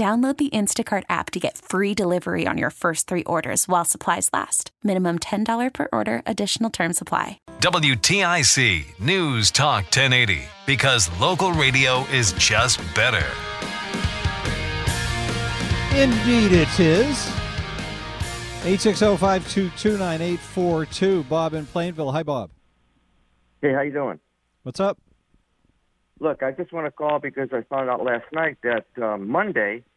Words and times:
Download 0.00 0.36
the 0.38 0.48
Instacart 0.48 1.02
app 1.10 1.30
to 1.32 1.38
get 1.38 1.58
free 1.58 1.92
delivery 1.92 2.46
on 2.46 2.56
your 2.56 2.70
first 2.70 3.06
three 3.06 3.22
orders 3.24 3.68
while 3.68 3.84
supplies 3.84 4.30
last. 4.32 4.70
Minimum 4.82 5.18
$10 5.18 5.74
per 5.74 5.88
order, 5.92 6.22
additional 6.24 6.70
term 6.70 6.94
supply. 6.94 7.38
WTIC 7.60 8.98
News 8.98 9.50
Talk 9.50 9.84
1080 9.84 10.38
because 10.64 11.10
local 11.20 11.52
radio 11.52 12.04
is 12.04 12.32
just 12.38 12.80
better. 12.94 13.26
Indeed, 15.94 16.52
it 16.52 16.80
is. 16.80 17.30
860-522-9842. 18.62 21.28
Bob 21.28 21.52
in 21.52 21.66
Plainville. 21.66 22.12
Hi, 22.12 22.22
Bob. 22.22 22.50
Hey, 23.60 23.74
how 23.74 23.82
you 23.82 23.92
doing? 23.92 24.18
What's 24.62 24.80
up? 24.80 24.96
Look, 26.20 26.42
I 26.42 26.52
just 26.52 26.72
want 26.72 26.86
to 26.86 26.90
call 26.90 27.18
because 27.18 27.50
I 27.52 27.60
found 27.68 27.90
out 27.90 28.02
last 28.02 28.24
night 28.32 28.56
that 28.62 28.86
um, 29.02 29.28
Monday, 29.28 29.78
the 29.78 29.89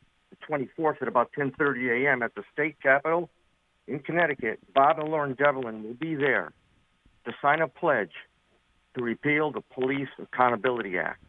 24th, 0.50 1.02
at 1.02 1.08
about 1.08 1.32
10:30 1.38 2.06
a.m. 2.06 2.22
at 2.24 2.34
the 2.36 2.44
state 2.52 2.76
capitol 2.82 3.30
in 3.88 4.00
Connecticut, 4.00 4.60
Bob 4.74 5.00
and 5.00 5.10
Lauren 5.10 5.34
Devlin 5.34 5.84
will 5.84 5.94
be 5.94 6.16
there 6.16 6.54
to 7.26 7.34
sign 7.42 7.62
a 7.62 7.68
pledge 7.68 8.12
to 8.96 9.04
repeal 9.04 9.52
the 9.52 9.62
Police 9.74 10.10
Accountability 10.22 10.98
Act, 10.98 11.24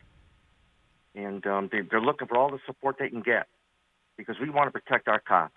and 1.14 1.44
um, 1.46 1.68
they, 1.72 1.80
they're 1.90 2.00
looking 2.00 2.28
for 2.28 2.36
all 2.36 2.50
the 2.50 2.58
support 2.66 2.96
they 2.98 3.08
can 3.08 3.22
get 3.22 3.46
because 4.16 4.36
we 4.40 4.50
want 4.50 4.72
to 4.72 4.80
protect 4.80 5.08
our 5.08 5.20
cops. 5.20 5.54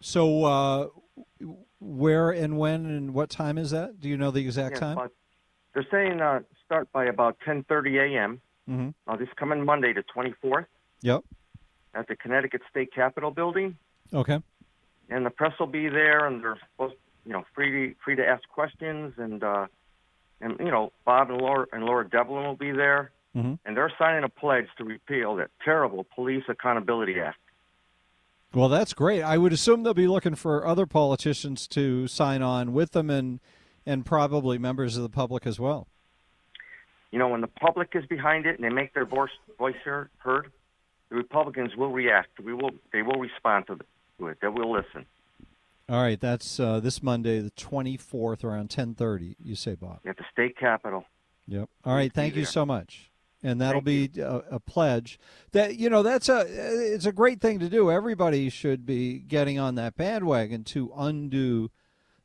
So, 0.00 0.44
uh, 0.44 0.88
where 1.80 2.30
and 2.30 2.58
when 2.58 2.86
and 2.86 3.14
what 3.14 3.30
time 3.30 3.58
is 3.58 3.70
that? 3.70 4.00
Do 4.00 4.08
you 4.08 4.16
know 4.16 4.30
the 4.30 4.40
exact 4.40 4.76
Yeah, 4.76 4.94
time? 4.94 5.10
they're 5.74 5.86
saying 5.90 6.20
uh, 6.20 6.40
start 6.64 6.90
by 6.92 7.06
about 7.06 7.38
10:30 7.46 8.14
a.m. 8.14 8.40
Mm-hmm. 8.68 8.88
Uh, 9.06 9.16
this 9.16 9.28
coming 9.36 9.64
Monday, 9.64 9.92
the 9.92 10.02
24th, 10.14 10.66
Yep. 11.02 11.22
At 11.96 12.06
the 12.08 12.16
Connecticut 12.16 12.60
State 12.70 12.92
Capitol 12.94 13.30
building. 13.30 13.76
Okay. 14.12 14.40
and 15.08 15.24
the 15.26 15.30
press 15.30 15.52
will 15.58 15.66
be 15.66 15.88
there, 15.88 16.26
and 16.26 16.42
they're 16.42 16.58
supposed, 16.72 16.94
you 17.24 17.32
know, 17.32 17.44
free 17.54 17.70
to, 17.88 17.94
free 18.04 18.16
to 18.16 18.24
ask 18.26 18.46
questions, 18.48 19.14
and 19.18 19.42
uh, 19.42 19.66
and 20.40 20.58
you 20.60 20.70
know, 20.70 20.92
Bob 21.04 21.30
and 21.30 21.40
Laura 21.40 21.66
and 21.72 21.84
Laura 21.84 22.08
Devlin 22.08 22.44
will 22.44 22.56
be 22.56 22.72
there, 22.72 23.10
Mm-hmm. 23.36 23.54
and 23.66 23.76
they're 23.76 23.92
signing 23.98 24.24
a 24.24 24.30
pledge 24.30 24.66
to 24.78 24.84
repeal 24.84 25.36
that 25.36 25.50
terrible 25.62 26.06
Police 26.14 26.44
Accountability 26.48 27.20
Act. 27.20 27.36
Well, 28.54 28.70
that's 28.70 28.94
great. 28.94 29.20
I 29.22 29.36
would 29.36 29.52
assume 29.52 29.82
they'll 29.82 29.92
be 29.92 30.06
looking 30.08 30.34
for 30.36 30.66
other 30.66 30.86
politicians 30.86 31.66
to 31.68 32.06
sign 32.08 32.40
on 32.42 32.72
with 32.72 32.92
them, 32.92 33.10
and 33.10 33.40
and 33.84 34.06
probably 34.06 34.56
members 34.58 34.96
of 34.96 35.02
the 35.02 35.08
public 35.10 35.46
as 35.46 35.60
well. 35.60 35.86
You 37.12 37.18
know, 37.18 37.28
when 37.28 37.40
the 37.42 37.46
public 37.46 37.90
is 37.94 38.04
behind 38.06 38.46
it 38.46 38.56
and 38.58 38.64
they 38.64 38.74
make 38.74 38.94
their 38.94 39.04
voice 39.04 39.30
voice 39.58 39.76
heard, 39.84 40.08
heard 40.18 40.50
the 41.08 41.16
Republicans 41.16 41.76
will 41.76 41.92
react. 41.92 42.40
We 42.40 42.54
will. 42.54 42.70
They 42.92 43.02
will 43.02 43.20
respond 43.20 43.66
to, 43.68 43.76
the, 43.76 43.84
to 44.18 44.28
it. 44.28 44.38
They 44.40 44.48
will 44.48 44.72
listen. 44.72 45.06
All 45.88 46.02
right, 46.02 46.18
that's 46.18 46.58
uh, 46.58 46.80
this 46.80 47.02
Monday, 47.02 47.40
the 47.40 47.50
twenty 47.50 47.96
fourth, 47.96 48.44
around 48.44 48.70
ten 48.70 48.94
thirty. 48.94 49.36
You 49.42 49.54
say, 49.54 49.74
Bob? 49.74 50.00
At 50.06 50.16
the 50.16 50.24
state 50.32 50.56
capitol. 50.56 51.04
Yep. 51.46 51.68
All 51.84 51.94
right. 51.94 52.12
Thank 52.12 52.34
you 52.34 52.44
so 52.44 52.66
much. 52.66 53.10
And 53.42 53.60
that'll 53.60 53.82
Thank 53.82 54.14
be 54.14 54.20
a, 54.20 54.42
a 54.52 54.60
pledge 54.60 55.20
that 55.52 55.76
you 55.76 55.88
know 55.88 56.02
that's 56.02 56.28
a 56.28 56.44
it's 56.94 57.06
a 57.06 57.12
great 57.12 57.40
thing 57.40 57.60
to 57.60 57.68
do. 57.68 57.90
Everybody 57.90 58.50
should 58.50 58.84
be 58.84 59.18
getting 59.20 59.58
on 59.58 59.76
that 59.76 59.96
bandwagon 59.96 60.64
to 60.64 60.92
undo 60.96 61.70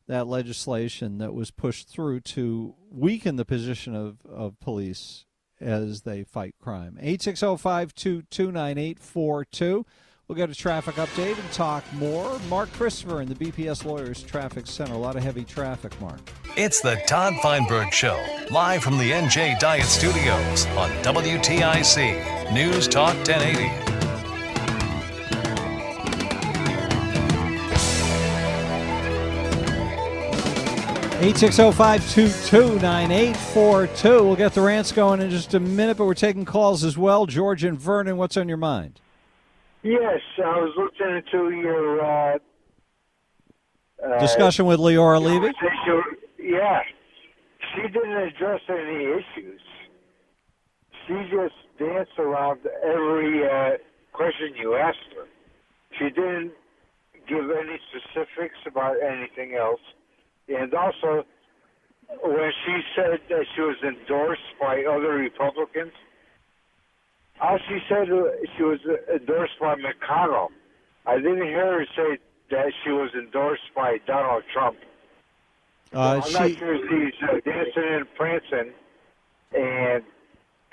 that 0.08 0.28
legislation 0.28 1.20
that 1.20 1.34
was 1.34 1.52
pushed 1.52 1.88
through 1.88 2.20
to 2.20 2.76
weaken 2.90 3.36
the 3.36 3.46
position 3.46 3.96
of, 3.96 4.18
of 4.26 4.60
police 4.60 5.26
as 5.62 6.02
they 6.02 6.24
fight 6.24 6.56
crime. 6.62 6.98
860-522-9842. 7.02 9.86
We'll 10.28 10.36
get 10.38 10.50
a 10.50 10.56
traffic 10.56 10.96
update 10.96 11.38
and 11.38 11.52
talk 11.52 11.84
more. 11.94 12.40
Mark 12.48 12.72
Christopher 12.72 13.22
in 13.22 13.28
the 13.28 13.36
BPS 13.36 13.84
Lawyers 13.84 14.24
Traffic 14.24 14.66
Center. 14.66 14.94
A 14.94 14.98
lot 14.98 15.18
of 15.18 15.24
heavy 15.24 15.44
traffic, 15.44 16.00
Mark. 16.00 16.22
It's 16.56 16.80
the 16.80 17.02
Todd 17.06 17.34
Feinberg 17.42 17.92
Show, 17.92 18.18
live 18.50 18.82
from 18.82 18.98
the 18.98 19.12
NJ 19.12 19.60
Diet 19.60 19.84
Studios 19.84 20.66
on 20.78 20.90
WTIC 21.04 22.54
News 22.54 22.88
Talk 22.88 23.14
1080. 23.28 23.91
860-522-9842. 31.22 34.04
We'll 34.04 34.36
get 34.36 34.56
the 34.56 34.62
rants 34.62 34.92
going 34.92 35.22
in 35.22 35.30
just 35.30 35.54
a 35.54 35.60
minute, 35.60 35.98
but 35.98 36.06
we're 36.06 36.16
taking 36.16 36.46
calls 36.46 36.84
as 36.84 36.98
well. 36.98 37.28
George 37.28 37.64
and 37.64 37.80
Vernon, 37.80 38.18
what's 38.18 38.38
on 38.38 38.48
your 38.48 38.58
mind? 38.58 39.00
Yes, 39.84 40.20
I 40.44 40.58
was 40.58 40.74
listening 40.76 41.22
to 41.32 41.52
your 41.52 42.04
uh, 42.04 42.40
uh, 44.04 44.20
discussion 44.20 44.66
with 44.66 44.80
Leora 44.80 45.22
Levy. 45.22 45.54
Yeah, 46.40 46.82
she 47.76 47.84
didn't 47.84 48.18
address 48.18 48.62
any 48.68 49.06
issues. 49.06 49.62
She 51.06 51.14
just 51.30 51.54
danced 51.78 52.18
around 52.18 52.62
every 52.84 53.48
uh, 53.48 53.78
question 54.12 54.56
you 54.60 54.74
asked 54.74 54.98
her. 55.16 55.28
She 56.00 56.06
didn't 56.06 56.54
give 57.28 57.52
any 57.52 57.80
specifics 57.92 58.58
about 58.66 58.96
anything 59.04 59.54
else 59.54 59.82
and 60.48 60.74
also, 60.74 61.26
when 62.24 62.52
she 62.66 62.82
said 62.96 63.20
that 63.30 63.46
she 63.56 63.62
was 63.62 63.78
endorsed 63.84 64.42
by 64.60 64.84
other 64.84 65.14
Republicans, 65.14 65.94
all 67.40 67.58
she 67.68 67.80
said 67.90 68.08
she 68.58 68.64
was 68.64 68.80
endorsed 69.14 69.60
by 69.60 69.76
McConnell. 69.76 70.50
I 71.06 71.18
didn't 71.18 71.44
hear 71.44 71.80
her 71.80 71.86
say 71.96 72.20
that 72.52 72.72
she 72.84 72.92
was 72.92 73.10
endorsed 73.16 73.74
by 73.76 73.98
Donald 74.06 74.44
Trump. 74.54 74.78
Uh, 75.94 76.22
I'm 76.24 76.34
not 76.34 76.50
she, 76.50 76.56
sure 76.60 76.78
she's 76.78 77.14
uh, 77.24 77.34
dancing 77.44 77.90
and 77.90 78.06
prancing, 78.16 78.74
and 79.54 80.04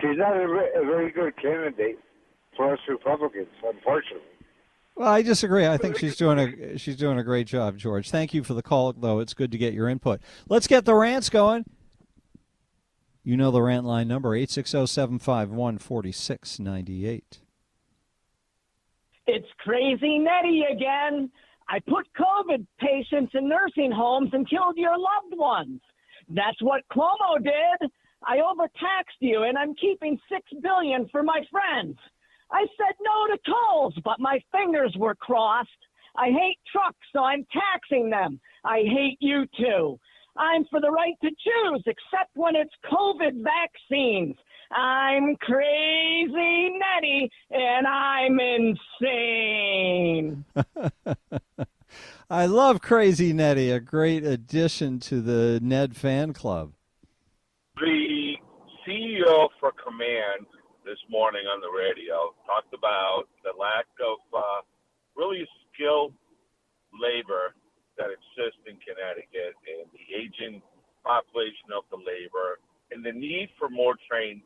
she's 0.00 0.16
not 0.16 0.36
a, 0.36 0.46
ve- 0.46 0.80
a 0.80 0.84
very 0.84 1.10
good 1.10 1.36
candidate 1.40 1.98
for 2.56 2.74
us 2.74 2.78
Republicans, 2.88 3.48
unfortunately. 3.64 4.37
Well, 4.98 5.08
I 5.08 5.22
disagree. 5.22 5.64
I 5.66 5.76
think 5.76 5.96
she's 5.96 6.16
doing 6.16 6.38
a 6.38 6.76
she's 6.76 6.96
doing 6.96 7.18
a 7.18 7.22
great 7.22 7.46
job, 7.46 7.78
George. 7.78 8.10
Thank 8.10 8.34
you 8.34 8.42
for 8.42 8.54
the 8.54 8.62
call, 8.62 8.92
though. 8.92 9.20
It's 9.20 9.32
good 9.32 9.52
to 9.52 9.58
get 9.58 9.72
your 9.72 9.88
input. 9.88 10.20
Let's 10.48 10.66
get 10.66 10.84
the 10.84 10.94
rants 10.94 11.30
going. 11.30 11.64
You 13.22 13.36
know 13.36 13.50
the 13.50 13.62
rant 13.62 13.84
line 13.84 14.08
number 14.08 14.34
eight 14.34 14.50
six 14.50 14.70
zero 14.70 14.86
seven 14.86 15.18
five 15.18 15.50
one 15.50 15.78
forty 15.78 16.10
six 16.10 16.58
ninety 16.58 17.06
eight. 17.06 17.38
It's 19.26 19.48
crazy 19.58 20.18
Nettie 20.18 20.64
again. 20.72 21.30
I 21.68 21.78
put 21.80 22.06
COVID 22.18 22.66
patients 22.80 23.32
in 23.34 23.48
nursing 23.48 23.92
homes 23.92 24.30
and 24.32 24.48
killed 24.48 24.76
your 24.76 24.96
loved 24.98 25.38
ones. 25.38 25.80
That's 26.30 26.60
what 26.62 26.82
Cuomo 26.90 27.42
did. 27.42 27.90
I 28.26 28.38
overtaxed 28.40 29.18
you 29.20 29.42
and 29.44 29.56
I'm 29.56 29.74
keeping 29.74 30.18
six 30.28 30.42
billion 30.62 31.08
for 31.10 31.22
my 31.22 31.42
friends. 31.50 31.96
I 32.50 32.62
said 32.62 32.94
no 33.00 33.26
to 33.34 33.38
tolls, 33.46 33.94
but 34.04 34.20
my 34.20 34.40
fingers 34.52 34.94
were 34.98 35.14
crossed. 35.14 35.68
I 36.16 36.26
hate 36.26 36.58
trucks, 36.70 37.06
so 37.12 37.22
I'm 37.22 37.46
taxing 37.52 38.10
them. 38.10 38.40
I 38.64 38.78
hate 38.78 39.18
you 39.20 39.46
too. 39.58 39.98
I'm 40.36 40.64
for 40.70 40.80
the 40.80 40.90
right 40.90 41.14
to 41.22 41.28
choose, 41.28 41.82
except 41.86 42.30
when 42.34 42.56
it's 42.56 42.74
COVID 42.90 43.42
vaccines. 43.42 44.36
I'm 44.70 45.36
crazy 45.36 46.70
Nettie 46.78 47.30
and 47.50 47.86
I'm 47.86 48.38
insane. 49.00 50.44
I 52.30 52.44
love 52.44 52.82
Crazy 52.82 53.32
Nettie, 53.32 53.70
a 53.70 53.80
great 53.80 54.24
addition 54.24 55.00
to 55.00 55.22
the 55.22 55.58
Ned 55.62 55.96
fan 55.96 56.34
club. 56.34 56.74
The 57.76 58.34
CEO 58.86 59.48
for 59.58 59.72
Kaman 59.72 60.46
this 60.88 61.04
morning 61.12 61.44
on 61.44 61.60
the 61.60 61.68
radio 61.68 62.32
talked 62.48 62.72
about 62.72 63.28
the 63.44 63.52
lack 63.52 63.84
of 64.00 64.16
uh, 64.32 64.64
really 65.12 65.44
skilled 65.68 66.16
labor 66.96 67.52
that 68.00 68.08
exists 68.08 68.64
in 68.64 68.80
Connecticut 68.80 69.52
and 69.68 69.84
the 69.92 70.00
aging 70.16 70.64
population 71.04 71.76
of 71.76 71.84
the 71.92 72.00
labor 72.00 72.56
and 72.88 73.04
the 73.04 73.12
need 73.12 73.52
for 73.60 73.68
more 73.68 74.00
trained 74.08 74.40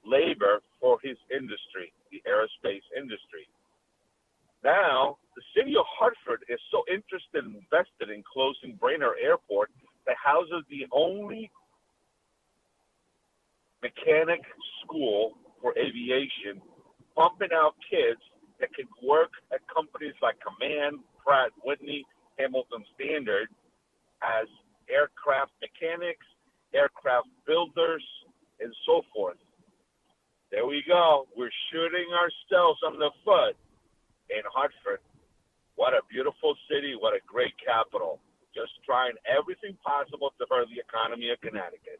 labor 0.00 0.64
for 0.80 0.96
his 1.04 1.20
industry, 1.28 1.92
the 2.08 2.24
aerospace 2.24 2.88
industry. 2.96 3.44
Now, 4.64 5.20
the 5.36 5.44
city 5.52 5.76
of 5.76 5.84
Hartford 5.84 6.40
is 6.48 6.60
so 6.72 6.88
interested 6.88 7.44
and 7.44 7.60
invested 7.60 8.08
in 8.08 8.24
closing 8.24 8.80
Brainard 8.80 9.20
Airport 9.20 9.68
that 10.08 10.16
houses 10.16 10.64
the 10.72 10.88
only 10.88 11.52
mechanic 13.84 14.40
school 14.80 15.36
for 15.62 15.72
aviation, 15.78 16.60
pumping 17.16 17.54
out 17.54 17.78
kids 17.88 18.20
that 18.60 18.74
can 18.74 18.86
work 19.00 19.30
at 19.54 19.62
companies 19.72 20.14
like 20.20 20.36
Kaman, 20.42 21.00
Pratt, 21.24 21.54
Whitney, 21.64 22.04
Hamilton 22.38 22.84
Standard 22.94 23.48
as 24.22 24.50
aircraft 24.90 25.52
mechanics, 25.62 26.26
aircraft 26.74 27.28
builders, 27.46 28.04
and 28.60 28.74
so 28.84 29.02
forth. 29.14 29.38
There 30.50 30.66
we 30.66 30.84
go. 30.86 31.26
We're 31.36 31.54
shooting 31.72 32.06
ourselves 32.12 32.78
on 32.84 32.98
the 32.98 33.10
foot 33.24 33.56
in 34.28 34.42
Hartford. 34.52 35.00
What 35.76 35.94
a 35.94 36.02
beautiful 36.10 36.54
city. 36.68 36.94
What 36.98 37.14
a 37.14 37.20
great 37.26 37.54
capital. 37.64 38.20
Just 38.54 38.72
trying 38.84 39.14
everything 39.24 39.76
possible 39.82 40.30
to 40.38 40.46
hurt 40.50 40.68
the 40.68 40.78
economy 40.78 41.30
of 41.30 41.40
Connecticut. 41.40 41.98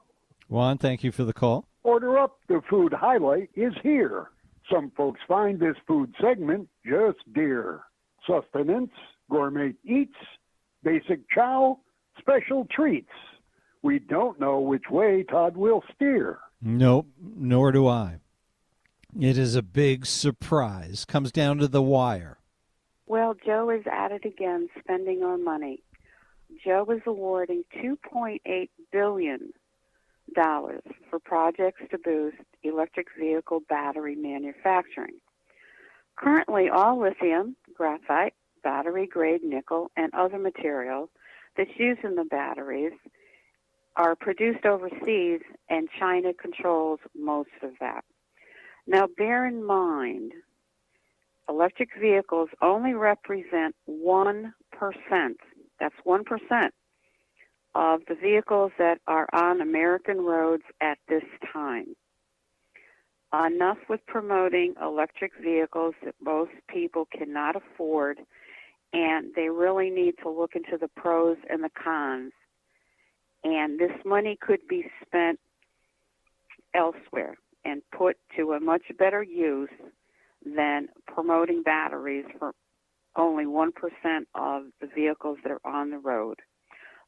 Juan, 0.48 0.76
thank 0.76 1.02
you 1.02 1.10
for 1.10 1.24
the 1.24 1.32
call. 1.32 1.66
Order 1.92 2.18
up. 2.18 2.38
The 2.48 2.62
food 2.70 2.94
highlight 2.94 3.50
is 3.54 3.74
here. 3.82 4.30
Some 4.72 4.92
folks 4.96 5.20
find 5.28 5.60
this 5.60 5.76
food 5.86 6.14
segment 6.18 6.70
just 6.86 7.18
dear. 7.34 7.82
Sustenance, 8.26 8.92
gourmet 9.30 9.74
eats, 9.84 10.16
basic 10.82 11.20
chow, 11.28 11.80
special 12.18 12.66
treats. 12.74 13.12
We 13.82 13.98
don't 13.98 14.40
know 14.40 14.58
which 14.58 14.88
way 14.90 15.22
Todd 15.22 15.54
will 15.54 15.82
steer. 15.94 16.38
Nope, 16.62 17.08
nor 17.20 17.72
do 17.72 17.86
I. 17.86 18.20
It 19.20 19.36
is 19.36 19.54
a 19.54 19.60
big 19.60 20.06
surprise. 20.06 21.04
Comes 21.04 21.30
down 21.30 21.58
to 21.58 21.68
the 21.68 21.82
wire. 21.82 22.38
Well, 23.04 23.36
Joe 23.44 23.68
is 23.68 23.84
at 23.86 24.12
it 24.12 24.24
again, 24.24 24.70
spending 24.78 25.22
our 25.22 25.36
money. 25.36 25.82
Joe 26.64 26.86
is 26.90 27.02
awarding 27.04 27.64
$2.8 27.84 28.70
billion 28.90 29.52
for 30.34 31.18
projects 31.18 31.82
to 31.90 31.98
boost 31.98 32.36
electric 32.62 33.08
vehicle 33.18 33.60
battery 33.68 34.14
manufacturing. 34.14 35.18
Currently, 36.16 36.68
all 36.68 37.00
lithium, 37.00 37.56
graphite, 37.74 38.34
battery 38.62 39.06
grade 39.06 39.42
nickel, 39.42 39.90
and 39.96 40.12
other 40.14 40.38
materials 40.38 41.08
that's 41.56 41.70
used 41.76 42.04
in 42.04 42.14
the 42.14 42.24
batteries 42.24 42.92
are 43.96 44.16
produced 44.16 44.64
overseas, 44.64 45.40
and 45.68 45.88
China 45.98 46.32
controls 46.34 47.00
most 47.14 47.50
of 47.62 47.72
that. 47.80 48.04
Now, 48.86 49.06
bear 49.16 49.46
in 49.46 49.64
mind, 49.64 50.32
electric 51.48 51.90
vehicles 52.00 52.48
only 52.60 52.94
represent 52.94 53.74
1%, 53.88 54.52
that's 55.78 55.94
1% 56.06 56.70
of 57.74 58.00
the 58.08 58.14
vehicles 58.14 58.72
that 58.78 58.98
are 59.06 59.28
on 59.32 59.60
American 59.60 60.20
roads 60.20 60.64
at 60.80 60.98
this 61.08 61.24
time. 61.52 61.96
Enough 63.32 63.78
with 63.88 64.04
promoting 64.06 64.74
electric 64.80 65.32
vehicles 65.42 65.94
that 66.04 66.14
most 66.20 66.52
people 66.68 67.06
cannot 67.16 67.56
afford, 67.56 68.18
and 68.92 69.34
they 69.34 69.48
really 69.48 69.88
need 69.88 70.14
to 70.22 70.28
look 70.28 70.54
into 70.54 70.76
the 70.78 70.88
pros 70.88 71.38
and 71.48 71.64
the 71.64 71.70
cons. 71.70 72.32
And 73.42 73.78
this 73.78 73.92
money 74.04 74.36
could 74.40 74.60
be 74.68 74.84
spent 75.06 75.40
elsewhere 76.74 77.36
and 77.64 77.82
put 77.96 78.16
to 78.36 78.52
a 78.52 78.60
much 78.60 78.82
better 78.98 79.22
use 79.22 79.70
than 80.44 80.88
promoting 81.06 81.62
batteries 81.62 82.26
for 82.38 82.54
only 83.16 83.44
1% 83.44 83.70
of 84.34 84.64
the 84.80 84.88
vehicles 84.94 85.38
that 85.42 85.52
are 85.52 85.60
on 85.64 85.90
the 85.90 85.98
road. 85.98 86.40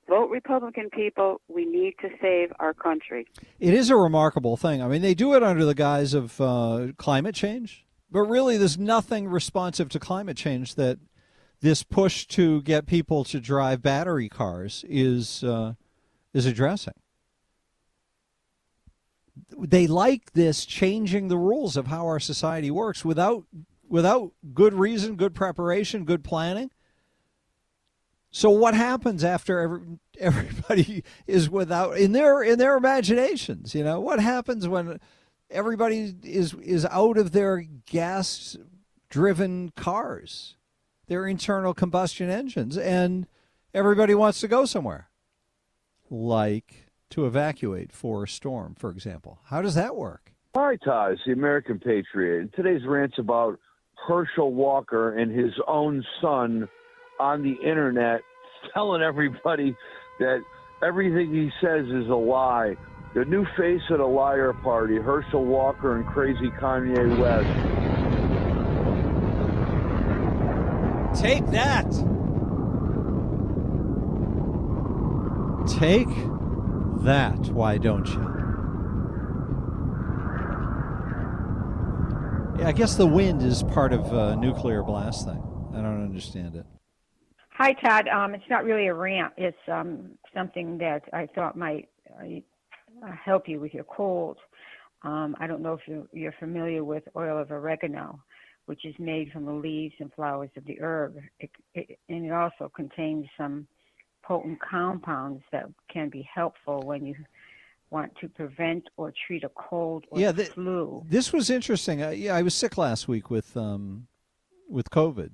Vote 0.08 0.30
Republican, 0.30 0.90
people. 0.90 1.40
We 1.48 1.64
need 1.64 1.94
to 2.02 2.08
save 2.20 2.52
our 2.60 2.74
country. 2.74 3.26
It 3.58 3.74
is 3.74 3.90
a 3.90 3.96
remarkable 3.96 4.56
thing. 4.56 4.82
I 4.82 4.88
mean, 4.88 5.02
they 5.02 5.14
do 5.14 5.34
it 5.34 5.42
under 5.42 5.64
the 5.64 5.74
guise 5.74 6.14
of 6.14 6.40
uh, 6.40 6.88
climate 6.98 7.34
change, 7.34 7.86
but 8.10 8.22
really, 8.22 8.56
there's 8.56 8.78
nothing 8.78 9.28
responsive 9.28 9.88
to 9.90 9.98
climate 9.98 10.36
change 10.36 10.74
that 10.74 10.98
this 11.60 11.82
push 11.82 12.26
to 12.26 12.60
get 12.62 12.86
people 12.86 13.24
to 13.24 13.40
drive 13.40 13.82
battery 13.82 14.28
cars 14.28 14.84
is 14.88 15.42
uh, 15.42 15.74
is 16.32 16.44
addressing 16.44 16.94
they 19.58 19.86
like 19.86 20.32
this 20.32 20.64
changing 20.64 21.28
the 21.28 21.36
rules 21.36 21.76
of 21.76 21.86
how 21.86 22.06
our 22.06 22.20
society 22.20 22.70
works 22.70 23.04
without 23.04 23.44
without 23.88 24.32
good 24.52 24.74
reason, 24.74 25.16
good 25.16 25.34
preparation, 25.34 26.04
good 26.04 26.24
planning. 26.24 26.70
So 28.36 28.50
what 28.50 28.74
happens 28.74 29.22
after 29.22 29.60
every, 29.60 29.80
everybody 30.18 31.04
is 31.24 31.48
without 31.48 31.96
in 31.96 32.10
their 32.10 32.42
in 32.42 32.58
their 32.58 32.76
imaginations, 32.76 33.76
you 33.76 33.84
know? 33.84 34.00
What 34.00 34.18
happens 34.18 34.66
when 34.66 34.98
everybody 35.50 36.12
is 36.24 36.52
is 36.54 36.84
out 36.86 37.16
of 37.16 37.30
their 37.30 37.64
gas 37.86 38.56
driven 39.08 39.70
cars, 39.76 40.56
their 41.06 41.28
internal 41.28 41.74
combustion 41.74 42.28
engines 42.28 42.76
and 42.76 43.28
everybody 43.72 44.16
wants 44.16 44.40
to 44.40 44.48
go 44.48 44.64
somewhere? 44.64 45.10
Like 46.10 46.88
to 47.10 47.26
evacuate 47.26 47.92
for 47.92 48.24
a 48.24 48.28
storm, 48.28 48.74
for 48.74 48.90
example. 48.90 49.38
How 49.44 49.62
does 49.62 49.76
that 49.76 49.94
work? 49.94 50.32
Hi, 50.56 50.74
Todd, 50.84 51.18
the 51.24 51.32
American 51.32 51.78
Patriot. 51.78 52.50
Today's 52.56 52.84
rant's 52.84 53.18
about 53.20 53.60
Herschel 54.08 54.52
Walker 54.52 55.16
and 55.16 55.30
his 55.30 55.52
own 55.68 56.04
son 56.20 56.68
on 57.20 57.42
the 57.42 57.54
internet 57.66 58.20
telling 58.74 59.02
everybody 59.02 59.76
that 60.18 60.42
everything 60.82 61.32
he 61.32 61.50
says 61.60 61.86
is 61.86 62.08
a 62.08 62.14
lie. 62.14 62.76
The 63.14 63.24
new 63.24 63.44
face 63.56 63.82
of 63.90 63.98
the 63.98 64.06
liar 64.06 64.52
party, 64.52 64.96
Herschel 64.96 65.44
Walker 65.44 65.96
and 65.96 66.06
crazy 66.06 66.50
Kanye 66.60 67.18
West. 67.18 67.48
Take 71.20 71.46
that. 71.52 71.88
Take 75.78 76.08
that, 77.04 77.38
why 77.52 77.78
don't 77.78 78.06
you? 78.08 78.34
Yeah, 82.58 82.68
I 82.68 82.72
guess 82.72 82.96
the 82.96 83.06
wind 83.06 83.42
is 83.42 83.62
part 83.62 83.92
of 83.92 84.12
a 84.12 84.36
nuclear 84.36 84.82
blast 84.82 85.26
thing. 85.26 85.42
I 85.72 85.76
don't 85.76 86.02
understand 86.02 86.56
it. 86.56 86.66
Hi, 87.56 87.72
Todd. 87.72 88.08
Um, 88.08 88.34
it's 88.34 88.50
not 88.50 88.64
really 88.64 88.88
a 88.88 88.94
rant. 88.94 89.32
It's 89.36 89.56
um, 89.68 90.18
something 90.34 90.76
that 90.78 91.02
I 91.12 91.28
thought 91.34 91.56
might 91.56 91.88
uh, 92.20 93.12
help 93.24 93.48
you 93.48 93.60
with 93.60 93.72
your 93.72 93.84
cold. 93.84 94.38
Um, 95.02 95.36
I 95.38 95.46
don't 95.46 95.62
know 95.62 95.74
if 95.74 95.80
you're, 95.86 96.06
you're 96.12 96.34
familiar 96.40 96.82
with 96.82 97.04
oil 97.16 97.38
of 97.38 97.52
oregano, 97.52 98.18
which 98.66 98.84
is 98.84 98.94
made 98.98 99.30
from 99.30 99.44
the 99.44 99.52
leaves 99.52 99.94
and 100.00 100.12
flowers 100.14 100.50
of 100.56 100.64
the 100.64 100.80
herb. 100.80 101.16
It, 101.38 101.50
it, 101.74 101.98
and 102.08 102.26
it 102.26 102.32
also 102.32 102.72
contains 102.74 103.26
some 103.36 103.68
potent 104.24 104.58
compounds 104.60 105.42
that 105.52 105.66
can 105.92 106.08
be 106.08 106.28
helpful 106.34 106.82
when 106.82 107.06
you 107.06 107.14
want 107.90 108.12
to 108.20 108.28
prevent 108.28 108.82
or 108.96 109.12
treat 109.28 109.44
a 109.44 109.50
cold 109.50 110.06
or 110.10 110.18
yeah, 110.18 110.32
the, 110.32 110.46
flu. 110.46 111.04
This 111.08 111.32
was 111.32 111.50
interesting. 111.50 112.02
Uh, 112.02 112.10
yeah, 112.10 112.34
I 112.34 112.42
was 112.42 112.54
sick 112.54 112.76
last 112.76 113.06
week 113.06 113.30
with 113.30 113.56
um, 113.56 114.08
with 114.68 114.90
COVID, 114.90 115.30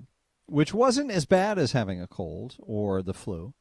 which 0.51 0.73
wasn't 0.73 1.11
as 1.11 1.25
bad 1.25 1.57
as 1.57 1.71
having 1.71 2.01
a 2.01 2.07
cold 2.07 2.55
or 2.59 3.01
the 3.01 3.13
flu, 3.13 3.53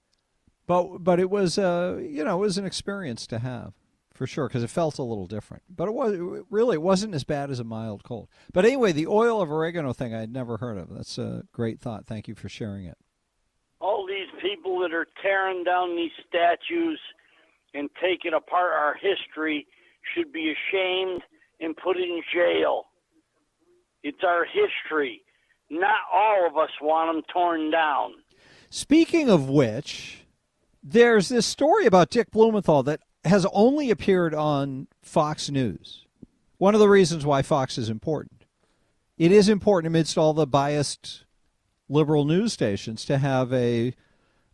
but 0.66 0.98
but 0.98 1.20
it 1.20 1.30
was 1.30 1.58
uh, 1.58 1.98
you 2.00 2.24
know 2.24 2.36
it 2.36 2.46
was 2.46 2.58
an 2.58 2.66
experience 2.66 3.26
to 3.28 3.38
have 3.38 3.74
for 4.12 4.26
sure 4.26 4.48
because 4.48 4.62
it 4.62 4.70
felt 4.70 4.98
a 4.98 5.02
little 5.02 5.26
different. 5.26 5.62
But 5.74 5.88
it 5.88 5.94
was 5.94 6.12
it 6.12 6.44
really 6.50 6.74
it 6.74 6.82
wasn't 6.82 7.14
as 7.14 7.24
bad 7.24 7.50
as 7.50 7.60
a 7.60 7.64
mild 7.64 8.04
cold. 8.04 8.28
But 8.52 8.64
anyway, 8.64 8.92
the 8.92 9.06
oil 9.06 9.40
of 9.40 9.50
oregano 9.50 9.92
thing 9.92 10.14
I 10.14 10.20
had 10.20 10.32
never 10.32 10.58
heard 10.58 10.78
of. 10.78 10.92
That's 10.92 11.18
a 11.18 11.44
great 11.52 11.80
thought. 11.80 12.06
Thank 12.06 12.28
you 12.28 12.34
for 12.34 12.48
sharing 12.48 12.84
it 12.84 12.98
all 13.80 14.06
these 14.06 14.28
people 14.42 14.78
that 14.80 14.92
are 14.92 15.06
tearing 15.22 15.64
down 15.64 15.96
these 15.96 16.12
statues 16.28 17.00
and 17.74 17.88
taking 18.00 18.34
apart 18.34 18.72
our 18.72 18.94
history 18.94 19.66
should 20.14 20.32
be 20.32 20.52
ashamed 20.52 21.22
and 21.60 21.76
put 21.76 21.96
in 21.96 22.22
jail. 22.32 22.84
It's 24.02 24.22
our 24.26 24.44
history. 24.44 25.22
Not 25.70 25.94
all 26.12 26.46
of 26.46 26.56
us 26.56 26.70
want 26.82 27.14
them 27.14 27.22
torn 27.32 27.70
down. 27.70 28.14
Speaking 28.70 29.30
of 29.30 29.48
which, 29.48 30.24
there's 30.82 31.28
this 31.28 31.46
story 31.46 31.86
about 31.86 32.10
Dick 32.10 32.30
Blumenthal 32.30 32.82
that 32.82 33.00
has 33.24 33.46
only 33.52 33.90
appeared 33.90 34.34
on 34.34 34.88
Fox 35.02 35.48
News. 35.50 36.06
One 36.58 36.74
of 36.74 36.80
the 36.80 36.88
reasons 36.88 37.24
why 37.24 37.42
Fox 37.42 37.78
is 37.78 37.88
important. 37.88 38.44
It 39.16 39.32
is 39.32 39.48
important 39.48 39.88
amidst 39.88 40.18
all 40.18 40.32
the 40.32 40.46
biased 40.46 41.24
liberal 41.88 42.24
news 42.24 42.52
stations 42.52 43.04
to 43.04 43.18
have 43.18 43.52
a 43.52 43.94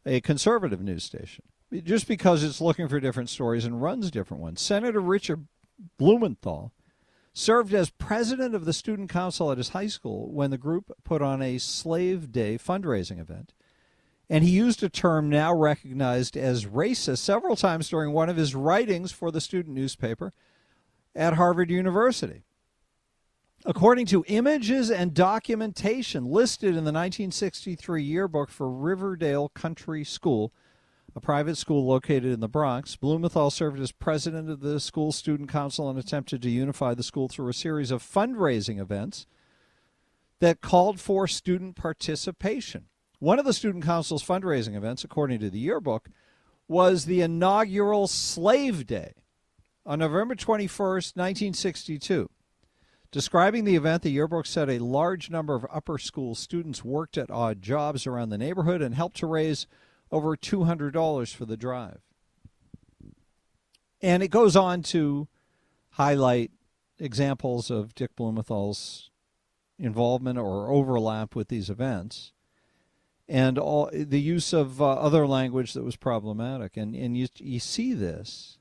a 0.05 0.21
conservative 0.21 0.81
news 0.81 1.03
station 1.03 1.45
just 1.83 2.07
because 2.07 2.45
it's 2.45 2.61
looking 2.61 2.89
for 2.89 3.01
different 3.01 3.29
stories 3.29 3.65
and 3.65 3.83
runs 3.83 4.11
different 4.11 4.43
ones. 4.43 4.61
Senator 4.61 5.01
Richard 5.01 5.47
Blumenthal 5.99 6.73
served 7.37 7.75
as 7.75 7.91
president 7.91 8.55
of 8.55 8.65
the 8.65 8.73
student 8.73 9.11
council 9.11 9.53
at 9.53 9.59
his 9.59 9.69
high 9.69 9.87
school 9.87 10.33
when 10.33 10.51
the 10.51 10.57
group 10.57 10.91
put 11.05 11.21
on 11.21 11.43
a 11.43 11.59
Slave 11.59 12.33
Day 12.33 12.57
fundraising 12.57 13.21
event. 13.21 13.53
And 14.31 14.43
he 14.43 14.51
used 14.51 14.83
a 14.83 14.89
term 14.89 15.29
now 15.29 15.53
recognized 15.55 16.35
as 16.35 16.65
racist 16.65 17.19
several 17.19 17.55
times 17.55 17.91
during 17.91 18.13
one 18.13 18.31
of 18.31 18.39
his 18.39 18.55
writings 18.55 19.13
for 19.13 19.31
the 19.31 19.43
student 19.43 19.75
newspaper 19.75 20.33
at 21.15 21.35
Harvard 21.35 21.71
University. 21.71 22.45
According 23.67 24.07
to 24.07 24.25
images 24.29 24.91
and 24.91 25.13
documentation 25.13 26.25
listed 26.25 26.71
in 26.71 26.85
the 26.85 26.93
1963 26.93 28.03
yearbook 28.03 28.49
for 28.49 28.71
Riverdale 28.71 29.51
Country 29.51 30.05
School, 30.05 30.55
a 31.17 31.21
private 31.21 31.57
school 31.57 31.87
located 31.87 32.27
in 32.27 32.41
the 32.41 32.49
Bronx, 32.49 32.95
Blumenthal 32.95 33.51
served 33.51 33.81
as 33.81 33.91
president 33.91 34.51
of 34.51 34.61
the 34.61 34.79
school 34.79 35.13
student 35.13 35.49
council 35.49 35.89
and 35.89 35.99
attempted 35.99 36.43
to 36.43 36.51
unify 36.51 36.93
the 36.93 37.03
school 37.03 37.27
through 37.27 37.49
a 37.49 37.55
series 37.55 37.91
of 37.91 38.03
fundraising 38.03 38.79
events 38.79 39.27
that 40.41 40.61
called 40.61 41.01
for 41.01 41.27
student 41.27 41.75
participation. 41.75 42.85
One 43.19 43.39
of 43.39 43.47
the 43.47 43.55
student 43.55 43.83
council's 43.83 44.23
fundraising 44.23 44.77
events, 44.77 45.05
according 45.05 45.41
to 45.41 45.49
the 45.49 45.59
yearbook, 45.59 46.11
was 46.69 47.07
the 47.07 47.23
inaugural 47.23 48.09
Slave 48.09 48.87
Day 48.87 49.15
on 49.87 50.01
November 50.01 50.35
21st, 50.35 51.17
1962. 51.17 52.29
Describing 53.11 53.65
the 53.65 53.77
event, 53.77 54.03
the 54.03 54.11
yearbook 54.11 54.45
said 54.45 54.69
a 54.69 54.81
large 54.81 55.31
number 55.31 55.55
of 55.55 55.65
upper 55.73 55.97
school 55.97 56.35
students 56.35 56.85
worked 56.85 57.17
at 57.17 57.31
odd 57.31 57.63
jobs 57.63 58.07
around 58.07 58.29
the 58.29 58.37
neighborhood 58.37 58.83
and 58.83 58.95
helped 58.95 59.17
to 59.17 59.27
raise 59.27 59.67
over 60.11 60.37
$200 60.37 61.35
for 61.35 61.45
the 61.45 61.57
drive. 61.57 62.01
And 64.03 64.23
it 64.23 64.29
goes 64.29 64.57
on 64.57 64.83
to 64.85 65.29
highlight 65.91 66.51
examples 66.99 67.71
of 67.71 67.95
Dick 67.95 68.15
Blumenthal's 68.17 69.11
involvement 69.79 70.39
or 70.39 70.71
overlap 70.71 71.35
with 71.35 71.49
these 71.49 71.69
events 71.69 72.33
and 73.29 73.59
all 73.59 73.91
the 73.93 74.21
use 74.21 74.53
of 74.53 74.81
uh, 74.81 74.93
other 74.93 75.27
language 75.27 75.73
that 75.73 75.85
was 75.85 75.97
problematic. 75.97 76.77
And 76.77 76.95
and 76.95 77.17
you 77.17 77.29
you 77.39 77.61
see 77.61 77.93
this. 77.93 78.59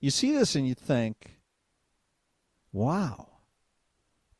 You 0.00 0.10
see 0.10 0.32
this 0.32 0.54
and 0.54 0.66
you 0.66 0.74
think 0.74 1.38
wow. 2.72 3.28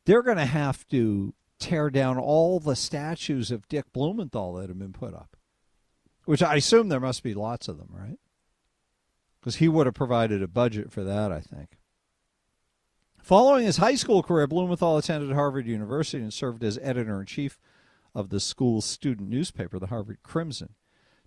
They're 0.05 0.23
going 0.23 0.37
to 0.37 0.45
have 0.45 0.85
to 0.89 1.33
tear 1.59 1.89
down 1.89 2.17
all 2.17 2.59
the 2.59 2.75
statues 2.75 3.51
of 3.51 3.69
Dick 3.69 3.93
Blumenthal 3.93 4.55
that 4.55 4.67
have 4.67 4.77
been 4.77 4.91
put 4.91 5.13
up, 5.13 5.37
which 6.25 6.43
I 6.43 6.55
assume 6.55 6.89
there 6.89 6.99
must 6.99 7.23
be 7.23 7.33
lots 7.33 7.67
of 7.67 7.77
them, 7.77 7.89
right? 7.91 8.19
Because 9.39 9.57
he 9.57 9.67
would 9.67 9.85
have 9.85 9.95
provided 9.95 10.41
a 10.41 10.47
budget 10.47 10.91
for 10.91 11.03
that, 11.03 11.31
I 11.31 11.41
think. 11.41 11.77
Following 13.21 13.65
his 13.65 13.77
high 13.77 13.95
school 13.95 14.21
career, 14.21 14.47
Blumenthal 14.47 14.97
attended 14.97 15.31
Harvard 15.31 15.65
University 15.65 16.21
and 16.21 16.33
served 16.33 16.63
as 16.63 16.77
editor 16.81 17.19
in 17.19 17.25
chief 17.25 17.57
of 18.13 18.29
the 18.29 18.39
school's 18.39 18.85
student 18.85 19.29
newspaper, 19.29 19.79
the 19.79 19.87
Harvard 19.87 20.19
Crimson. 20.23 20.75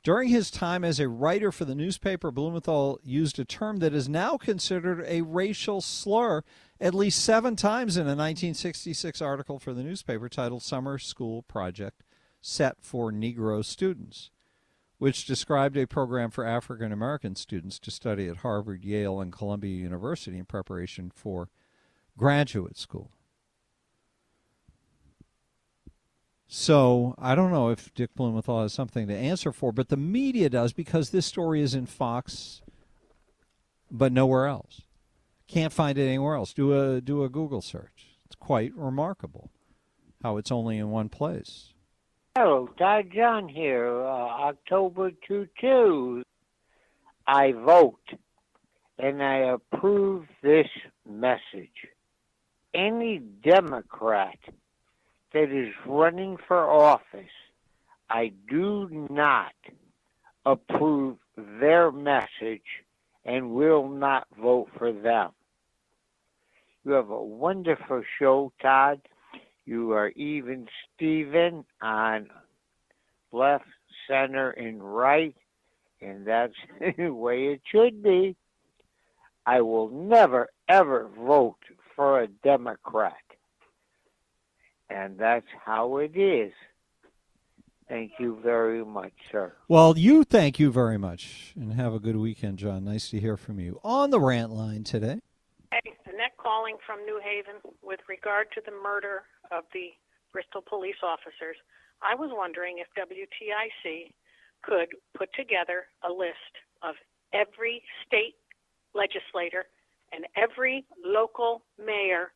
During 0.03 0.29
his 0.29 0.53
time 0.53 0.85
as 0.85 1.01
a 1.01 1.09
writer 1.09 1.51
for 1.51 1.65
the 1.65 1.75
newspaper, 1.75 2.31
Blumenthal 2.31 3.01
used 3.03 3.41
a 3.41 3.45
term 3.45 3.79
that 3.79 3.93
is 3.93 4.09
now 4.09 4.37
considered 4.37 5.05
a 5.05 5.23
racial 5.23 5.81
slur 5.81 6.45
at 6.81 6.95
least 6.95 7.25
seven 7.25 7.57
times 7.57 7.97
in 7.97 8.03
a 8.03 8.15
1966 8.15 9.21
article 9.21 9.59
for 9.59 9.75
the 9.75 9.83
newspaper 9.83 10.29
titled 10.29 10.63
Summer 10.63 10.99
School 10.99 11.43
Project 11.43 12.05
Set 12.41 12.77
for 12.81 13.11
Negro 13.11 13.65
Students, 13.65 14.31
which 14.99 15.27
described 15.27 15.77
a 15.77 15.87
program 15.87 16.31
for 16.31 16.45
African 16.45 16.93
American 16.93 17.37
students 17.37 17.79
to 17.81 17.91
study 17.91 18.29
at 18.29 18.39
Harvard, 18.39 18.85
Yale, 18.85 19.21
and 19.21 19.33
Columbia 19.33 19.77
University 19.77 20.39
in 20.39 20.45
preparation 20.45 21.11
for 21.15 21.49
graduate 22.17 22.79
school. 22.79 23.11
So 26.49 27.15
I 27.19 27.35
don't 27.35 27.51
know 27.51 27.71
if 27.71 27.93
Dick 27.95 28.15
Blumenthal 28.15 28.63
has 28.63 28.73
something 28.73 29.09
to 29.09 29.15
answer 29.15 29.53
for, 29.53 29.73
but 29.73 29.89
the 29.89 29.97
media 29.97 30.49
does 30.49 30.73
because 30.73 31.11
this 31.11 31.27
story 31.27 31.61
is 31.61 31.75
in 31.75 31.87
Fox, 31.87 32.63
but 33.91 34.13
nowhere 34.13 34.47
else. 34.47 34.83
Can't 35.49 35.73
find 35.73 35.99
it 35.99 36.07
anywhere 36.07 36.35
else. 36.35 36.53
Do 36.53 36.73
a 36.73 37.01
do 37.01 37.23
a 37.23 37.29
Google 37.29 37.63
search. 37.63 38.17
It's 38.25 38.35
quite 38.35 38.73
remarkable 38.75 39.51
how 40.23 40.37
it's 40.39 40.51
only 40.51 40.79
in 40.79 40.91
one 40.91 41.09
place. 41.09 41.73
Hello, 42.39 42.69
Todd 42.79 43.13
John 43.15 43.49
here. 43.49 44.03
Uh, 44.03 44.51
October 44.51 45.11
2 45.27 45.49
2. 45.59 46.23
I 47.27 47.53
vote 47.53 48.13
and 48.99 49.23
I 49.23 49.55
approve 49.55 50.27
this 50.43 50.67
message. 51.09 51.89
Any 52.75 53.21
Democrat 53.43 54.37
that 55.33 55.51
is 55.51 55.73
running 55.87 56.37
for 56.47 56.71
office, 56.71 57.25
I 58.11 58.33
do 58.51 59.07
not 59.09 59.55
approve 60.45 61.17
their 61.39 61.91
message 61.91 62.85
and 63.25 63.53
will 63.53 63.89
not 63.89 64.27
vote 64.39 64.69
for 64.77 64.93
them. 64.93 65.31
You 66.85 66.93
have 66.93 67.09
a 67.09 67.25
wonderful 67.25 68.03
show, 68.19 68.53
Todd. 68.61 69.01
You 69.67 69.93
are 69.93 70.11
even 70.11 70.69
Steven 70.95 71.65
on 71.83 72.31
left, 73.33 73.65
center, 74.09 74.51
and 74.51 74.81
right, 74.83 75.35
and 76.01 76.25
that's 76.25 76.55
the 76.97 77.11
way 77.11 77.47
it 77.47 77.63
should 77.71 78.03
be. 78.03 78.37
I 79.45 79.61
will 79.61 79.89
never, 79.89 80.49
ever 80.69 81.09
vote 81.19 81.59
for 81.95 82.23
a 82.23 82.29
Democrat. 82.29 83.15
And 84.89 85.19
that's 85.19 85.47
how 85.65 85.99
it 85.99 86.17
is. 86.17 86.53
Thank 87.89 88.13
you 88.19 88.39
very 88.43 88.85
much, 88.85 89.13
sir. 89.31 89.53
Well, 89.69 89.97
you 89.97 90.25
thank 90.25 90.59
you 90.61 90.71
very 90.71 90.99
much, 90.99 91.55
and 91.57 91.73
have 91.73 91.93
a 91.93 92.01
good 92.01 92.17
weekend, 92.17 92.59
John. 92.59 92.85
Nice 92.85 93.11
to 93.11 93.21
hear 93.21 93.37
from 93.37 93.61
you. 93.61 93.81
On 93.85 94.11
the 94.11 94.21
rant 94.21 94.53
line 94.53 94.85
today. 94.85 95.21
Hey, 95.73 95.93
Annette 96.07 96.37
calling 96.39 96.77
from 96.85 97.05
New 97.05 97.21
Haven 97.23 97.61
with 97.83 98.01
regard 98.09 98.49
to 98.55 98.63
the 98.65 98.73
murder 98.73 99.23
of 99.51 99.65
the 99.73 99.91
Bristol 100.33 100.63
police 100.63 101.01
officers. 101.03 101.57
I 102.03 102.15
was 102.15 102.31
wondering 102.33 102.79
if 102.79 102.87
WTIC 102.97 104.13
could 104.63 104.89
put 105.17 105.33
together 105.35 105.87
a 106.07 106.13
list 106.13 106.55
of 106.83 106.95
every 107.33 107.83
state 108.07 108.37
legislator 108.95 109.67
and 110.13 110.25
every 110.37 110.85
local 111.05 111.63
mayor 111.79 112.33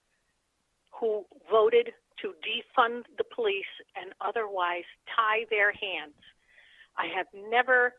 who 0.92 1.24
voted 1.50 1.90
to 2.20 2.34
defund 2.44 3.02
the 3.16 3.24
police 3.34 3.72
and 3.96 4.12
otherwise 4.20 4.84
tie 5.16 5.44
their 5.50 5.72
hands. 5.72 6.18
I 6.96 7.06
have 7.16 7.26
never 7.48 7.94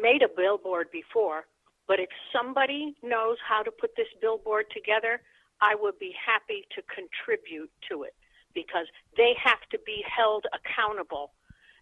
made 0.00 0.22
a 0.22 0.28
billboard 0.34 0.88
before, 0.90 1.44
but 1.88 2.00
if 2.00 2.08
somebody 2.32 2.94
knows 3.02 3.36
how 3.46 3.62
to 3.62 3.70
put 3.70 3.90
this 3.96 4.08
billboard 4.20 4.66
together, 4.72 5.20
I 5.60 5.74
would 5.74 5.98
be 5.98 6.12
happy 6.14 6.66
to 6.74 6.82
contribute 6.92 7.70
to 7.90 8.02
it 8.02 8.14
because 8.54 8.86
they 9.16 9.34
have 9.42 9.60
to 9.70 9.78
be 9.84 10.02
held 10.04 10.46
accountable, 10.52 11.32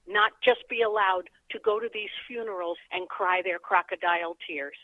not 0.07 0.33
just 0.45 0.69
be 0.69 0.83
allowed 0.83 1.31
to 1.51 1.59
go 1.65 1.79
to 1.81 1.89
these 1.93 2.11
funerals 2.27 2.79
and 2.93 3.09
cry 3.09 3.41
their 3.43 3.59
crocodile 3.59 4.37
tears. 4.47 4.77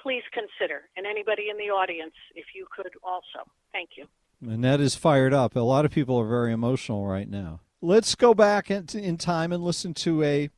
Please 0.00 0.22
consider, 0.32 0.88
and 0.96 1.06
anybody 1.06 1.48
in 1.50 1.56
the 1.56 1.72
audience, 1.72 2.14
if 2.34 2.46
you 2.54 2.66
could 2.74 2.92
also. 3.02 3.48
Thank 3.72 3.90
you. 3.96 4.06
Annette 4.40 4.80
is 4.80 4.94
fired 4.94 5.34
up. 5.34 5.56
A 5.56 5.60
lot 5.60 5.84
of 5.84 5.90
people 5.90 6.16
are 6.18 6.28
very 6.28 6.52
emotional 6.52 7.06
right 7.06 7.28
now. 7.28 7.60
Let's 7.80 8.14
go 8.14 8.34
back 8.34 8.70
in 8.70 9.16
time 9.18 9.52
and 9.52 9.62
listen 9.62 9.94
to 9.94 10.22
a. 10.22 10.50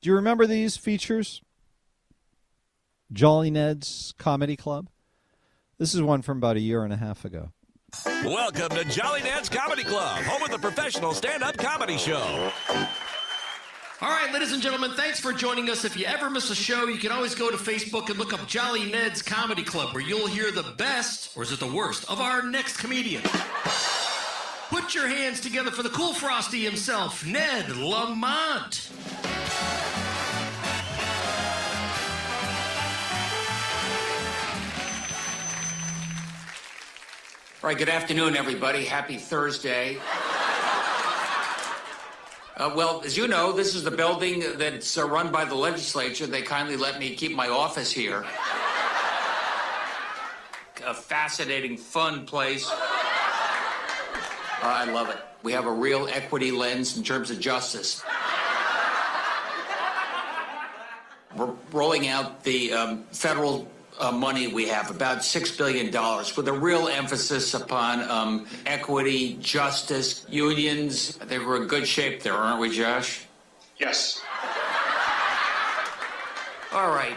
Do 0.00 0.08
you 0.10 0.14
remember 0.14 0.46
these 0.46 0.76
features? 0.76 1.42
Jolly 3.12 3.50
Ned's 3.50 4.14
Comedy 4.18 4.56
Club. 4.56 4.88
This 5.80 5.94
is 5.94 6.02
one 6.02 6.20
from 6.20 6.36
about 6.36 6.58
a 6.58 6.60
year 6.60 6.84
and 6.84 6.92
a 6.92 6.96
half 6.96 7.24
ago. 7.24 7.52
Welcome 8.22 8.68
to 8.76 8.84
Jolly 8.84 9.22
Ned's 9.22 9.48
Comedy 9.48 9.82
Club, 9.82 10.22
home 10.24 10.42
of 10.42 10.50
the 10.50 10.58
professional 10.58 11.14
stand 11.14 11.42
up 11.42 11.56
comedy 11.56 11.96
show. 11.96 12.52
All 14.02 14.10
right, 14.10 14.30
ladies 14.30 14.52
and 14.52 14.62
gentlemen, 14.62 14.90
thanks 14.90 15.20
for 15.20 15.32
joining 15.32 15.70
us. 15.70 15.86
If 15.86 15.96
you 15.96 16.04
ever 16.04 16.28
miss 16.28 16.50
a 16.50 16.54
show, 16.54 16.86
you 16.86 16.98
can 16.98 17.12
always 17.12 17.34
go 17.34 17.50
to 17.50 17.56
Facebook 17.56 18.10
and 18.10 18.18
look 18.18 18.34
up 18.34 18.46
Jolly 18.46 18.92
Ned's 18.92 19.22
Comedy 19.22 19.62
Club, 19.62 19.94
where 19.94 20.02
you'll 20.02 20.26
hear 20.26 20.52
the 20.52 20.74
best, 20.76 21.34
or 21.34 21.44
is 21.44 21.50
it 21.50 21.60
the 21.60 21.66
worst, 21.66 22.10
of 22.10 22.20
our 22.20 22.42
next 22.42 22.76
comedian. 22.76 23.22
Put 24.68 24.94
your 24.94 25.08
hands 25.08 25.40
together 25.40 25.70
for 25.70 25.82
the 25.82 25.88
cool 25.88 26.12
frosty 26.12 26.62
himself, 26.62 27.24
Ned 27.24 27.74
Lamont. 27.74 28.90
All 37.62 37.68
right, 37.68 37.76
good 37.76 37.90
afternoon, 37.90 38.36
everybody. 38.36 38.86
Happy 38.86 39.18
Thursday. 39.18 39.98
Uh, 42.56 42.72
well, 42.74 43.02
as 43.04 43.18
you 43.18 43.28
know, 43.28 43.52
this 43.52 43.74
is 43.74 43.84
the 43.84 43.90
building 43.90 44.42
that's 44.56 44.96
uh, 44.96 45.06
run 45.06 45.30
by 45.30 45.44
the 45.44 45.54
legislature. 45.54 46.26
They 46.26 46.40
kindly 46.40 46.78
let 46.78 46.98
me 46.98 47.14
keep 47.14 47.36
my 47.36 47.50
office 47.50 47.92
here. 47.92 48.24
A 50.86 50.94
fascinating, 50.94 51.76
fun 51.76 52.24
place. 52.24 52.66
Uh, 52.66 52.76
I 54.62 54.90
love 54.90 55.10
it. 55.10 55.18
We 55.42 55.52
have 55.52 55.66
a 55.66 55.72
real 55.72 56.08
equity 56.10 56.52
lens 56.52 56.96
in 56.96 57.02
terms 57.02 57.30
of 57.30 57.40
justice. 57.40 58.02
We're 61.36 61.52
rolling 61.72 62.08
out 62.08 62.42
the 62.42 62.72
um, 62.72 63.04
federal 63.12 63.70
uh, 64.00 64.10
money 64.10 64.48
we 64.48 64.66
have, 64.68 64.90
about 64.90 65.18
$6 65.18 65.58
billion, 65.58 65.86
with 66.36 66.48
a 66.48 66.52
real 66.52 66.88
emphasis 66.88 67.54
upon 67.54 68.02
um, 68.10 68.46
equity, 68.66 69.36
justice, 69.40 70.26
unions. 70.28 71.18
I 71.20 71.26
think 71.26 71.46
we're 71.46 71.62
in 71.62 71.68
good 71.68 71.86
shape 71.86 72.22
there, 72.22 72.34
aren't 72.34 72.60
we, 72.60 72.70
Josh? 72.70 73.26
Yes. 73.78 74.22
All 76.72 76.90
right. 76.90 77.16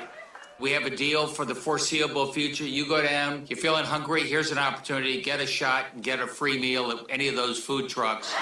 We 0.60 0.72
have 0.72 0.86
a 0.86 0.96
deal 0.96 1.28
for 1.28 1.46
the 1.46 1.56
foreseeable 1.56 2.32
future. 2.32 2.64
You 2.64 2.88
go 2.88 3.02
down, 3.02 3.46
you're 3.50 3.58
feeling 3.58 3.86
hungry, 3.86 4.24
here's 4.24 4.52
an 4.52 4.58
opportunity. 4.58 5.22
Get 5.22 5.40
a 5.42 5.48
shot 5.48 5.86
and 5.94 6.04
get 6.04 6.20
a 6.20 6.28
free 6.28 6.60
meal 6.60 6.92
at 6.92 7.00
any 7.10 7.28
of 7.28 7.36
those 7.36 7.60
food 7.60 7.90
trucks. 7.90 8.34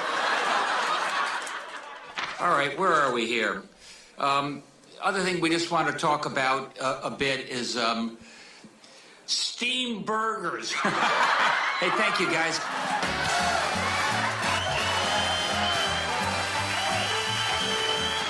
All 2.40 2.52
right, 2.52 2.78
where 2.78 2.94
are 2.94 3.14
we 3.14 3.28
here? 3.28 3.64
Um, 4.18 4.62
other 5.02 5.22
thing 5.22 5.42
we 5.42 5.50
just 5.50 5.72
want 5.72 5.88
to 5.88 5.94
talk 5.94 6.26
about 6.26 6.78
uh, 6.80 7.02
a 7.04 7.12
bit 7.12 7.50
is 7.50 7.76
um, 7.76 8.18
steam 9.32 10.04
burgers. 10.04 10.72
hey, 10.74 11.90
thank 11.98 12.20
you, 12.20 12.28
guys. 12.28 12.60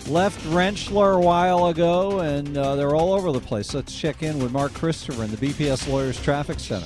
left 0.08 0.40
Rentschler 0.46 1.18
a 1.18 1.20
while 1.20 1.68
ago, 1.68 2.20
and 2.20 2.58
uh, 2.58 2.76
they're 2.76 2.96
all 2.96 3.14
over 3.14 3.32
the 3.32 3.40
place. 3.40 3.74
Let's 3.74 3.96
check 3.96 4.22
in 4.24 4.40
with 4.40 4.52
Mark 4.52 4.74
Christopher 4.74 5.24
in 5.24 5.32
the 5.32 5.38
BPS 5.38 5.88
Lawyers 5.88 6.22
Traffic 6.22 6.60
Center. 6.60 6.86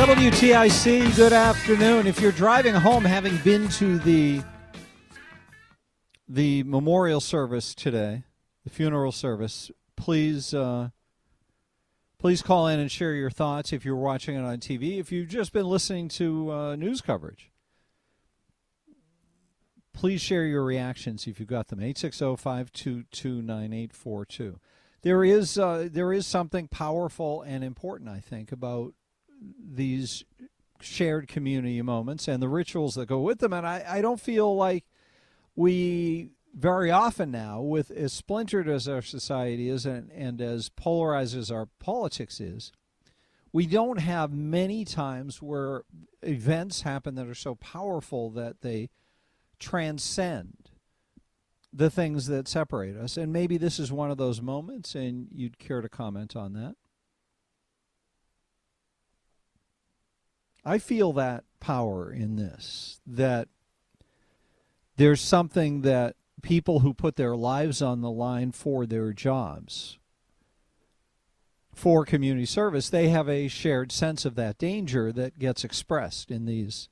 WTIC, 0.00 1.14
good 1.14 1.34
afternoon. 1.34 2.06
If 2.06 2.22
you're 2.22 2.32
driving 2.32 2.74
home 2.74 3.04
having 3.04 3.36
been 3.38 3.68
to 3.68 3.98
the 3.98 4.42
the 6.26 6.62
memorial 6.62 7.20
service 7.20 7.74
today, 7.74 8.22
the 8.64 8.70
funeral 8.70 9.12
service, 9.12 9.70
please 9.96 10.54
uh, 10.54 10.88
Please 12.20 12.42
call 12.42 12.66
in 12.66 12.78
and 12.78 12.90
share 12.90 13.14
your 13.14 13.30
thoughts 13.30 13.72
if 13.72 13.82
you're 13.84 13.96
watching 13.96 14.36
it 14.36 14.42
on 14.42 14.58
TV. 14.58 15.00
If 15.00 15.10
you've 15.10 15.28
just 15.28 15.54
been 15.54 15.64
listening 15.64 16.08
to 16.08 16.52
uh, 16.52 16.76
news 16.76 17.00
coverage, 17.00 17.50
please 19.94 20.20
share 20.20 20.44
your 20.44 20.62
reactions 20.62 21.26
if 21.26 21.40
you've 21.40 21.48
got 21.48 21.68
them. 21.68 21.80
860-522-9842. 21.80 24.56
There 25.00 25.24
is 25.24 25.58
uh, 25.58 25.88
there 25.90 26.12
is 26.12 26.26
something 26.26 26.68
powerful 26.68 27.40
and 27.40 27.64
important, 27.64 28.10
I 28.10 28.20
think, 28.20 28.52
about 28.52 28.92
these 29.40 30.24
shared 30.80 31.28
community 31.28 31.80
moments 31.82 32.28
and 32.28 32.42
the 32.42 32.48
rituals 32.48 32.94
that 32.94 33.06
go 33.06 33.20
with 33.20 33.38
them. 33.38 33.52
And 33.52 33.66
I, 33.66 33.84
I 33.86 34.00
don't 34.00 34.20
feel 34.20 34.54
like 34.56 34.84
we 35.54 36.30
very 36.54 36.90
often 36.90 37.30
now, 37.30 37.60
with 37.60 37.90
as 37.90 38.12
splintered 38.12 38.68
as 38.68 38.88
our 38.88 39.02
society 39.02 39.68
is 39.68 39.86
and, 39.86 40.10
and 40.10 40.40
as 40.40 40.68
polarized 40.68 41.36
as 41.36 41.50
our 41.50 41.66
politics 41.78 42.40
is, 42.40 42.72
we 43.52 43.66
don't 43.66 43.98
have 44.00 44.32
many 44.32 44.84
times 44.84 45.42
where 45.42 45.82
events 46.22 46.82
happen 46.82 47.14
that 47.16 47.28
are 47.28 47.34
so 47.34 47.54
powerful 47.56 48.30
that 48.30 48.62
they 48.62 48.90
transcend 49.58 50.70
the 51.72 51.90
things 51.90 52.26
that 52.26 52.48
separate 52.48 52.96
us. 52.96 53.16
And 53.16 53.32
maybe 53.32 53.56
this 53.56 53.78
is 53.78 53.92
one 53.92 54.10
of 54.10 54.18
those 54.18 54.40
moments, 54.40 54.94
and 54.94 55.28
you'd 55.30 55.58
care 55.58 55.80
to 55.80 55.88
comment 55.88 56.34
on 56.34 56.52
that. 56.54 56.74
I 60.64 60.78
feel 60.78 61.12
that 61.14 61.44
power 61.58 62.12
in 62.12 62.36
this, 62.36 63.00
that 63.06 63.48
there's 64.96 65.20
something 65.20 65.82
that 65.82 66.16
people 66.42 66.80
who 66.80 66.94
put 66.94 67.16
their 67.16 67.36
lives 67.36 67.80
on 67.82 68.00
the 68.00 68.10
line 68.10 68.52
for 68.52 68.86
their 68.86 69.12
jobs, 69.12 69.98
for 71.74 72.04
community 72.04 72.46
service, 72.46 72.90
they 72.90 73.08
have 73.08 73.28
a 73.28 73.48
shared 73.48 73.92
sense 73.92 74.24
of 74.24 74.34
that 74.34 74.58
danger 74.58 75.12
that 75.12 75.38
gets 75.38 75.64
expressed 75.64 76.30
in 76.30 76.44
these 76.44 76.88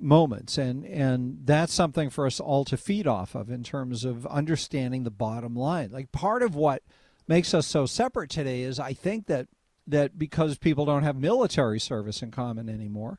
moments. 0.00 0.58
And 0.58 0.84
and 0.84 1.40
that's 1.44 1.72
something 1.72 2.08
for 2.10 2.26
us 2.26 2.38
all 2.38 2.64
to 2.66 2.76
feed 2.76 3.08
off 3.08 3.34
of 3.34 3.50
in 3.50 3.64
terms 3.64 4.04
of 4.04 4.26
understanding 4.26 5.02
the 5.02 5.10
bottom 5.10 5.56
line. 5.56 5.90
Like 5.90 6.12
part 6.12 6.42
of 6.42 6.54
what 6.54 6.82
makes 7.28 7.52
us 7.52 7.66
so 7.66 7.86
separate 7.86 8.30
today 8.30 8.62
is 8.62 8.80
i 8.80 8.92
think 8.92 9.26
that 9.26 9.46
that 9.90 10.18
because 10.18 10.58
people 10.58 10.84
don't 10.84 11.02
have 11.02 11.16
military 11.16 11.80
service 11.80 12.22
in 12.22 12.30
common 12.30 12.68
anymore 12.68 13.18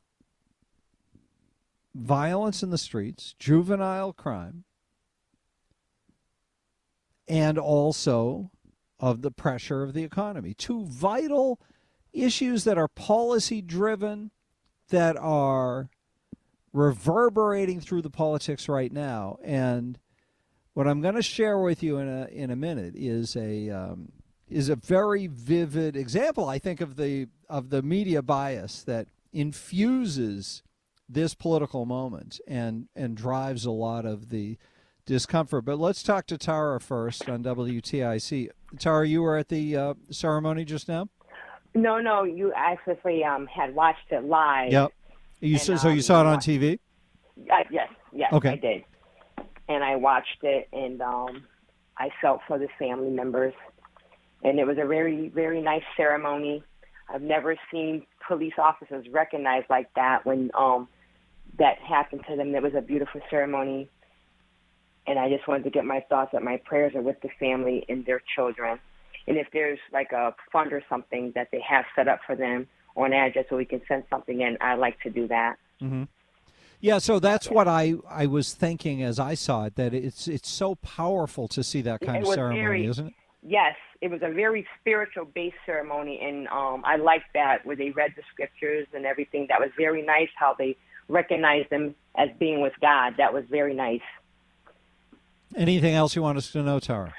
violence 1.93 2.63
in 2.63 2.69
the 2.69 2.77
streets, 2.77 3.35
juvenile 3.39 4.13
crime, 4.13 4.63
and 7.27 7.57
also 7.57 8.51
of 8.99 9.21
the 9.21 9.31
pressure 9.31 9.83
of 9.83 9.93
the 9.93 10.03
economy. 10.03 10.53
Two 10.53 10.85
vital 10.85 11.59
issues 12.13 12.63
that 12.65 12.77
are 12.77 12.87
policy 12.87 13.61
driven, 13.61 14.31
that 14.89 15.15
are 15.17 15.89
reverberating 16.73 17.79
through 17.79 18.01
the 18.01 18.09
politics 18.09 18.69
right 18.69 18.91
now. 18.91 19.37
And 19.43 19.99
what 20.73 20.87
I'm 20.87 21.01
going 21.01 21.15
to 21.15 21.21
share 21.21 21.59
with 21.59 21.83
you 21.83 21.97
in 21.97 22.07
a 22.07 22.27
in 22.27 22.49
a 22.49 22.55
minute 22.55 22.93
is 22.95 23.35
a 23.35 23.69
um, 23.69 24.11
is 24.49 24.69
a 24.69 24.75
very 24.75 25.27
vivid 25.27 25.95
example, 25.95 26.47
I 26.47 26.59
think, 26.59 26.81
of 26.81 26.95
the 26.95 27.27
of 27.49 27.69
the 27.69 27.81
media 27.81 28.21
bias 28.21 28.83
that 28.83 29.07
infuses 29.33 30.63
this 31.09 31.33
political 31.33 31.85
moment 31.85 32.39
and 32.47 32.87
and 32.95 33.15
drives 33.17 33.65
a 33.65 33.71
lot 33.71 34.05
of 34.05 34.29
the 34.29 34.57
discomfort. 35.05 35.65
But 35.65 35.79
let's 35.79 36.03
talk 36.03 36.25
to 36.27 36.37
Tara 36.37 36.79
first 36.79 37.29
on 37.29 37.43
WTIC. 37.43 38.49
Tara, 38.79 39.07
you 39.07 39.21
were 39.21 39.37
at 39.37 39.49
the 39.49 39.75
uh, 39.75 39.93
ceremony 40.09 40.63
just 40.63 40.87
now. 40.87 41.09
No, 41.73 41.99
no, 41.99 42.23
you 42.23 42.51
actually 42.55 43.23
um, 43.23 43.47
had 43.47 43.73
watched 43.73 44.11
it 44.11 44.25
live. 44.25 44.71
Yep. 44.71 44.91
You 45.41 45.53
and, 45.53 45.61
so, 45.61 45.75
so 45.75 45.87
you 45.89 45.95
um, 45.95 46.01
saw 46.01 46.21
it 46.21 46.27
on 46.27 46.37
TV? 46.37 46.79
Uh, 47.51 47.55
yes, 47.71 47.89
yes, 48.13 48.31
Okay. 48.31 48.49
I 48.49 48.55
did. 48.55 48.83
And 49.67 49.83
I 49.83 49.95
watched 49.95 50.43
it, 50.43 50.69
and 50.71 51.01
um, 51.01 51.43
I 51.97 52.09
felt 52.21 52.41
for 52.47 52.59
the 52.59 52.67
family 52.77 53.09
members. 53.09 53.53
And 54.43 54.59
it 54.59 54.65
was 54.65 54.77
a 54.79 54.85
very, 54.85 55.29
very 55.29 55.61
nice 55.61 55.83
ceremony. 55.97 56.63
I've 57.09 57.21
never 57.21 57.55
seen 57.71 58.05
police 58.27 58.53
officers 58.57 59.05
recognized 59.11 59.67
like 59.69 59.91
that 59.95 60.25
when 60.25 60.51
um, 60.57 60.87
that 61.57 61.79
happened 61.79 62.21
to 62.29 62.35
them. 62.35 62.53
It 62.53 62.61
was 62.61 62.73
a 62.77 62.81
beautiful 62.81 63.21
ceremony. 63.29 63.89
And 65.07 65.17
I 65.17 65.29
just 65.29 65.47
wanted 65.47 65.63
to 65.63 65.71
get 65.71 65.85
my 65.85 66.05
thoughts 66.07 66.31
that 66.33 66.43
my 66.43 66.57
prayers 66.57 66.93
are 66.95 67.01
with 67.01 67.19
the 67.21 67.29
family 67.39 67.83
and 67.89 68.05
their 68.05 68.21
children. 68.35 68.79
And 69.27 69.37
if 69.37 69.47
there's 69.51 69.79
like 69.91 70.11
a 70.11 70.35
fund 70.51 70.71
or 70.71 70.83
something 70.87 71.31
that 71.33 71.49
they 71.51 71.61
have 71.67 71.85
set 71.95 72.07
up 72.07 72.19
for 72.25 72.35
them 72.35 72.67
or 72.95 73.05
an 73.05 73.13
address 73.13 73.45
so 73.49 73.57
we 73.57 73.65
can 73.65 73.81
send 73.87 74.03
something 74.09 74.41
in, 74.41 74.57
I'd 74.61 74.79
like 74.79 74.99
to 75.01 75.09
do 75.09 75.27
that. 75.27 75.57
Mm-hmm. 75.81 76.03
Yeah, 76.79 76.97
so 76.97 77.19
that's 77.19 77.49
what 77.49 77.67
I, 77.67 77.93
I 78.09 78.25
was 78.25 78.53
thinking 78.53 79.03
as 79.03 79.19
I 79.19 79.35
saw 79.35 79.65
it 79.65 79.75
that 79.75 79.93
it's 79.93 80.27
it's 80.27 80.49
so 80.49 80.75
powerful 80.75 81.47
to 81.49 81.63
see 81.63 81.81
that 81.83 82.01
kind 82.01 82.17
It 82.23 82.27
of 82.27 82.33
ceremony, 82.33 82.61
very- 82.61 82.85
isn't 82.85 83.07
it? 83.07 83.13
Yes, 83.43 83.75
it 84.01 84.11
was 84.11 84.21
a 84.23 84.29
very 84.29 84.67
spiritual 84.79 85.25
based 85.25 85.55
ceremony, 85.65 86.19
and 86.21 86.47
um, 86.49 86.83
I 86.85 86.97
liked 86.97 87.33
that 87.33 87.65
where 87.65 87.75
they 87.75 87.89
read 87.89 88.13
the 88.15 88.21
scriptures 88.31 88.87
and 88.93 89.03
everything. 89.05 89.47
That 89.49 89.59
was 89.59 89.71
very 89.77 90.03
nice 90.03 90.29
how 90.35 90.53
they 90.57 90.77
recognized 91.07 91.71
them 91.71 91.95
as 92.15 92.29
being 92.39 92.61
with 92.61 92.73
God. 92.81 93.15
That 93.17 93.33
was 93.33 93.43
very 93.49 93.73
nice. 93.73 94.01
Anything 95.55 95.95
else 95.95 96.15
you 96.15 96.21
want 96.21 96.37
us 96.37 96.51
to 96.51 96.61
know, 96.61 96.79
Tara? 96.79 97.13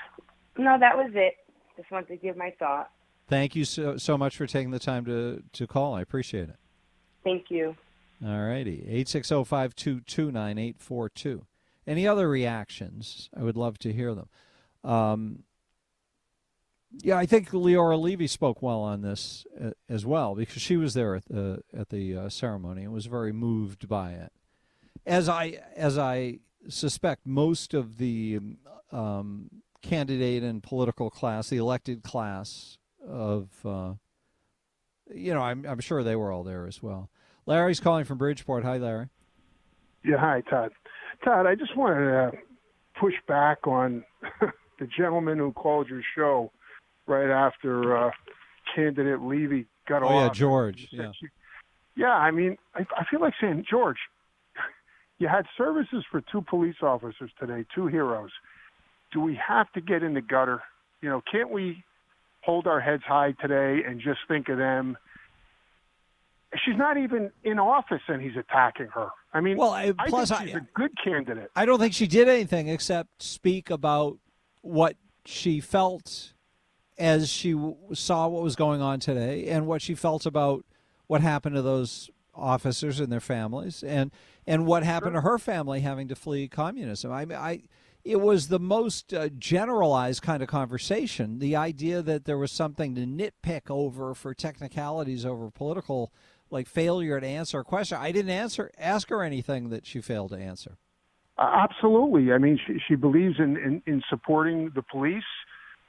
No, 0.57 0.79
that 0.79 0.97
was 0.97 1.11
it. 1.15 1.35
Just 1.77 1.91
wanted 1.91 2.09
to 2.09 2.17
give 2.17 2.37
my 2.37 2.53
thought. 2.59 2.91
Thank 3.29 3.57
you 3.57 3.65
so 3.65 3.97
so 3.97 4.19
much 4.19 4.37
for 4.37 4.47
taking 4.47 4.71
the 4.71 4.79
time 4.79 5.05
to 5.07 5.43
to 5.53 5.67
call. 5.67 5.95
I 5.95 6.03
appreciate 6.03 6.49
it. 6.49 6.57
Thank 7.25 7.51
you. 7.51 7.77
All 8.25 8.41
righty. 8.41 8.87
860-522-9842. 9.05 11.43
Any 11.87 12.07
other 12.07 12.29
reactions? 12.29 13.31
I 13.37 13.43
would 13.43 13.57
love 13.57 13.79
to 13.79 13.93
hear 13.93 14.15
them. 14.15 14.29
Um, 14.85 15.45
yeah, 17.01 17.17
I 17.17 17.27
think 17.27 17.51
Leora 17.51 18.01
Levy 18.01 18.27
spoke 18.27 18.63
well 18.63 18.81
on 18.81 19.03
this 19.03 19.47
uh, 19.61 19.71
as 19.89 20.07
well 20.07 20.35
because 20.35 20.63
she 20.63 20.77
was 20.77 20.95
there 20.95 21.17
at 21.17 21.25
the 21.27 21.63
at 21.77 21.89
the 21.89 22.17
uh, 22.17 22.29
ceremony 22.29 22.83
and 22.83 22.93
was 22.93 23.07
very 23.07 23.33
moved 23.33 23.89
by 23.89 24.13
it. 24.13 24.33
As 25.07 25.29
I 25.29 25.61
as 25.75 25.99
I 25.99 26.41
suspect 26.69 27.27
most 27.27 27.75
of 27.75 27.99
the 27.99 28.39
um, 28.93 29.51
candidate 29.81 30.43
and 30.43 30.63
political 30.63 31.11
class, 31.11 31.49
the 31.49 31.57
elected 31.57 32.03
class 32.03 32.79
of, 33.07 33.49
uh, 33.65 33.93
you 35.15 35.35
know, 35.35 35.41
I'm, 35.41 35.65
I'm 35.67 35.81
sure 35.81 36.03
they 36.03 36.17
were 36.17 36.31
all 36.33 36.45
there 36.45 36.67
as 36.67 36.83
well. 36.83 37.11
Larry's 37.47 37.81
calling 37.81 38.05
from 38.05 38.19
Bridgeport. 38.19 38.65
Hi, 38.65 38.77
Larry. 38.79 39.09
Yeah, 40.05 40.17
hi, 40.19 40.43
Todd. 40.49 40.73
Todd, 41.25 41.47
I 41.47 41.55
just 41.55 41.77
wanted 41.77 42.07
to 42.07 42.33
push 42.99 43.15
back 43.29 43.67
on 43.67 44.05
the 44.79 44.87
gentleman 44.97 45.39
who 45.39 45.53
called 45.53 45.89
your 45.89 46.03
show 46.17 46.51
right 47.07 47.31
after 47.31 47.97
uh, 47.97 48.11
candidate 48.75 49.21
Levy 49.21 49.67
got 49.89 50.03
Oh, 50.03 50.07
off. 50.09 50.23
yeah, 50.23 50.29
George. 50.41 50.89
Yeah. 50.91 51.11
she- 51.19 51.27
yeah, 51.95 52.13
I 52.15 52.31
mean, 52.31 52.57
I, 52.75 52.87
I 52.97 53.05
feel 53.11 53.21
like 53.21 53.35
saying, 53.39 53.67
George, 53.69 53.99
you 55.19 55.29
had 55.29 55.45
services 55.59 56.05
for 56.11 56.23
two 56.33 56.41
police 56.41 56.77
officers 56.83 57.31
today, 57.39 57.67
two 57.75 57.87
heroes. 57.87 58.31
Do 59.13 59.21
we 59.21 59.39
have 59.47 59.71
to 59.73 59.83
get 59.83 60.03
in 60.03 60.15
the 60.15 60.23
gutter? 60.23 60.63
You 61.03 61.11
know, 61.11 61.23
can't 61.31 61.51
we 61.51 61.85
hold 62.43 62.67
our 62.67 62.81
heads 62.81 63.03
high 63.07 63.33
today 63.33 63.83
and 63.87 64.01
just 64.01 64.21
think 64.29 64.49
of 64.49 64.59
them? 64.59 64.97
She's 66.65 66.77
not 66.77 66.99
even 66.99 67.31
in 67.45 67.59
office, 67.59 68.03
and 68.09 68.21
he's 68.21 68.37
attacking 68.37 68.89
her. 68.89 69.09
I 69.33 69.41
mean, 69.41 69.57
Well, 69.57 69.71
I- 69.71 69.95
I 69.99 70.09
plus 70.09 70.29
think 70.29 70.41
I- 70.41 70.45
she's 70.45 70.55
a 70.57 70.67
good 70.75 70.93
candidate. 71.03 71.51
I 71.57 71.65
don't 71.65 71.79
think 71.79 71.95
she 71.95 72.07
did 72.07 72.29
anything 72.29 72.69
except 72.69 73.23
speak 73.23 73.71
about 73.71 74.19
what 74.61 74.97
she 75.25 75.61
felt 75.61 76.35
as 76.99 77.31
she 77.33 77.53
w- 77.53 77.77
saw 77.95 78.29
what 78.29 78.43
was 78.43 78.55
going 78.55 78.83
on 78.83 79.01
today 79.01 79.49
and 79.49 79.67
what 79.67 79.81
she 79.81 79.95
felt 79.95 80.27
about 80.27 80.67
what 81.07 81.23
happened 81.23 81.55
to 81.57 81.63
those 81.63 82.11
officers 82.35 83.01
and 83.01 83.11
their 83.11 83.21
families 83.21 83.83
and 83.83 84.11
and 84.47 84.67
what 84.67 84.83
happened 84.83 85.15
to 85.15 85.21
her 85.21 85.39
family 85.39 85.81
having 85.81 86.09
to 86.09 86.15
flee 86.17 86.49
communism. 86.49 87.11
I 87.13 87.25
mean, 87.25 87.39
I 87.39 87.63
it 88.05 88.21
was 88.21 88.49
the 88.49 88.59
most 88.59 89.15
uh, 89.15 89.29
generalized 89.39 90.23
kind 90.23 90.43
of 90.43 90.49
conversation. 90.49 91.39
The 91.39 91.55
idea 91.57 92.03
that 92.03 92.25
there 92.25 92.39
was 92.39 92.51
something 92.51 92.95
to 92.95 93.03
nitpick 93.03 93.71
over 93.71 94.15
for 94.15 94.35
technicalities 94.35 95.25
over 95.25 95.51
political 95.51 96.13
like 96.51 96.69
failure 96.69 97.19
to 97.19 97.27
answer 97.27 97.61
a 97.61 97.65
question. 97.65 97.99
I 98.01 98.13
didn't 98.13 98.31
answer 98.31 98.71
ask 98.79 99.09
her 99.09 99.23
anything 99.23 99.71
that 99.71 99.87
she 99.87 100.01
failed 100.01 100.31
to 100.31 100.37
answer. 100.37 100.77
Uh, 101.39 101.51
absolutely. 101.65 102.33
I 102.33 102.39
mean, 102.39 102.59
she, 102.67 102.79
she 102.87 102.95
believes 102.95 103.37
in, 103.39 103.57
in, 103.57 103.83
in 103.87 104.03
supporting 104.11 104.71
the 104.75 104.83
police, 104.83 105.23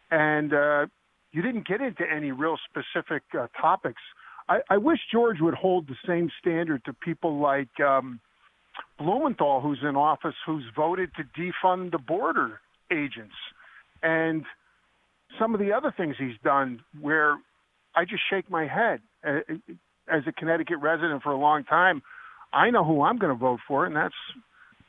and 0.09 0.53
uh, 0.53 0.85
you 1.31 1.41
didn't 1.41 1.67
get 1.67 1.81
into 1.81 2.03
any 2.09 2.31
real 2.31 2.57
specific 2.69 3.23
uh, 3.37 3.47
topics. 3.59 4.01
I, 4.47 4.59
I 4.69 4.77
wish 4.77 4.99
George 5.11 5.41
would 5.41 5.53
hold 5.53 5.87
the 5.87 5.95
same 6.07 6.29
standard 6.39 6.85
to 6.85 6.93
people 6.93 7.39
like 7.39 7.79
um, 7.81 8.21
Blumenthal, 8.97 9.61
who's 9.61 9.79
in 9.81 9.95
office, 9.95 10.35
who's 10.45 10.65
voted 10.75 11.11
to 11.15 11.23
defund 11.39 11.91
the 11.91 11.97
border 11.97 12.59
agents, 12.91 13.35
and 14.01 14.45
some 15.39 15.53
of 15.53 15.59
the 15.59 15.71
other 15.73 15.93
things 15.95 16.15
he's 16.17 16.37
done 16.43 16.81
where 17.01 17.37
I 17.95 18.05
just 18.05 18.21
shake 18.29 18.49
my 18.49 18.67
head. 18.67 19.01
As 20.05 20.23
a 20.27 20.31
Connecticut 20.31 20.77
resident 20.81 21.23
for 21.23 21.31
a 21.31 21.37
long 21.37 21.63
time, 21.63 22.01
I 22.51 22.69
know 22.69 22.83
who 22.83 23.01
I'm 23.01 23.17
going 23.17 23.33
to 23.33 23.39
vote 23.39 23.61
for, 23.67 23.85
and 23.85 23.95
that's 23.95 24.13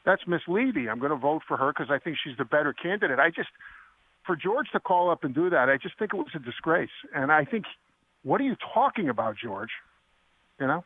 that's 0.05 0.23
Miss 0.27 0.43
Levy. 0.49 0.89
I'm 0.89 0.99
going 0.99 1.13
to 1.13 1.17
vote 1.17 1.43
for 1.47 1.57
her 1.57 1.73
because 1.73 1.91
I 1.91 1.99
think 1.99 2.19
she's 2.23 2.37
the 2.37 2.45
better 2.45 2.73
candidate. 2.73 3.19
I 3.19 3.31
just, 3.31 3.49
for 4.27 4.37
George 4.37 4.67
to 4.73 4.81
call 4.81 5.11
up 5.11 5.25
and 5.25 5.35
do 5.35 5.49
that, 5.51 5.69
I 5.71 5.79
just 5.79 5.99
think 5.99 6.13
it 6.13 6.17
was 6.17 6.27
a 6.35 6.39
disgrace. 6.39 6.91
And 7.15 7.33
I 7.33 7.45
think, 7.45 7.65
what 8.23 8.41
are 8.41 8.45
you 8.45 8.57
talking 8.75 9.09
about, 9.09 9.37
George? 9.43 9.71
You 10.61 10.67
know? 10.67 10.85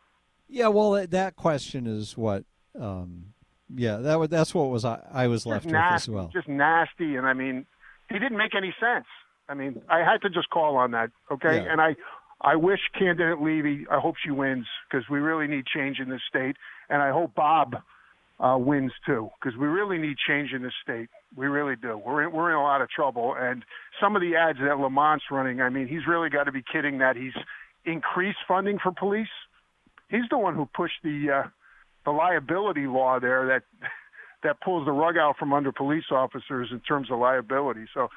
Yeah, 0.49 0.69
well, 0.69 1.07
that 1.07 1.37
question 1.37 1.87
is 1.87 2.17
what. 2.17 2.45
Um, 2.81 3.27
yeah, 3.75 3.97
that 3.99 4.19
was 4.19 4.29
that's 4.31 4.55
what 4.55 4.71
was 4.71 4.85
I, 4.85 5.01
I 5.13 5.27
was 5.27 5.45
left 5.47 5.65
just 5.69 5.73
with 5.75 5.93
as 5.93 6.09
well. 6.09 6.31
just 6.33 6.49
nasty. 6.49 7.17
And 7.17 7.27
I 7.27 7.33
mean, 7.35 7.67
he 8.09 8.19
didn't 8.19 8.39
make 8.39 8.55
any 8.55 8.75
sense. 8.81 9.07
I 9.49 9.55
mean, 9.55 9.81
I 9.89 9.99
had 9.99 10.23
to 10.23 10.31
just 10.31 10.51
call 10.51 10.77
on 10.77 10.91
that. 10.93 11.11
Okay, 11.31 11.57
Yeah. 11.65 11.73
and 11.73 11.81
I, 11.81 11.97
I 12.41 12.57
wish 12.57 12.81
candidate 12.99 13.41
Levy. 13.41 13.87
I 13.91 13.99
hope 13.99 14.17
she 14.23 14.31
wins 14.31 14.67
because 14.91 15.09
we 15.09 15.19
really 15.19 15.47
need 15.47 15.65
change 15.67 15.99
in 16.01 16.09
this 16.09 16.21
state, 16.29 16.57
and 16.89 17.03
I 17.03 17.11
hope 17.11 17.35
Bob 17.35 17.77
uh, 18.41 18.57
wins 18.59 18.93
too 19.05 19.31
because 19.41 19.59
we 19.59 19.67
really 19.67 19.99
need 19.99 20.17
change 20.27 20.53
in 20.53 20.63
this 20.63 20.75
state. 20.83 21.09
We 21.37 21.47
really 21.47 21.77
do. 21.77 21.99
We're 21.99 22.25
in, 22.25 22.33
we're 22.33 22.51
in 22.51 22.57
a 22.57 22.63
lot 22.63 22.81
of 22.81 22.89
trouble, 22.91 23.35
and 23.39 23.65
some 24.01 24.17
of 24.17 24.23
the 24.23 24.37
ads 24.37 24.59
that 24.61 24.79
Lamont's 24.79 25.25
running. 25.31 25.61
I 25.61 25.69
mean, 25.69 25.89
he's 25.89 26.07
really 26.07 26.31
got 26.31 26.45
to 26.45 26.53
be 26.53 26.63
kidding 26.73 26.99
that 26.99 27.17
he's 27.17 27.35
increased 27.85 28.39
funding 28.47 28.79
for 28.83 28.93
police. 28.93 29.29
He's 30.11 30.29
the 30.31 30.39
one 30.39 30.55
who 30.55 30.67
pushed 30.75 31.03
the 31.03 31.43
uh, 31.45 31.49
the 32.09 32.17
liability 32.17 32.87
law 32.87 33.21
there 33.21 33.47
that 33.47 33.63
that 34.43 34.61
pulls 34.61 34.87
the 34.87 34.93
rug 34.93 35.17
out 35.17 35.37
from 35.37 35.53
under 35.53 35.73
police 35.73 36.05
officers 36.11 36.69
in 36.71 36.81
terms 36.81 37.11
of 37.11 37.19
liability. 37.19 37.87
So 37.93 38.09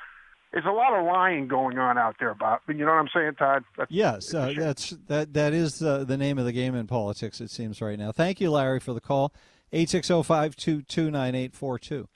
there's 0.54 0.66
a 0.66 0.72
lot 0.72 0.94
of 0.94 1.06
lying 1.06 1.48
going 1.48 1.78
on 1.78 1.98
out 1.98 2.16
there, 2.20 2.34
Bob. 2.36 2.62
You 2.68 2.76
know 2.76 2.86
what 2.86 3.00
I'm 3.00 3.10
saying, 3.14 3.36
Todd? 3.36 3.64
That's, 3.78 3.92
Yes, 3.92 4.34
uh, 4.34 4.54
that's 4.56 4.92
that. 5.08 5.34
That 5.34 5.54
is 5.54 5.82
uh, 5.82 6.04
the 6.06 6.18
name 6.18 6.38
of 6.38 6.46
the 6.46 6.52
game 6.52 6.76
in 6.76 6.88
politics. 6.88 7.42
It 7.42 7.50
seems 7.50 7.82
right 7.82 7.98
now. 7.98 8.12
Thank 8.12 8.40
you, 8.40 8.52
Larry, 8.52 8.80
for 8.80 8.94
the 8.94 9.02
call. 9.02 9.34
Eight 9.74 9.90
six 9.90 10.08
zero 10.08 10.24
five 10.24 10.56
two 10.56 10.82
two 10.82 11.10
nine 11.10 11.36
eight 11.36 11.54
four 11.54 11.80
two. 11.80 12.08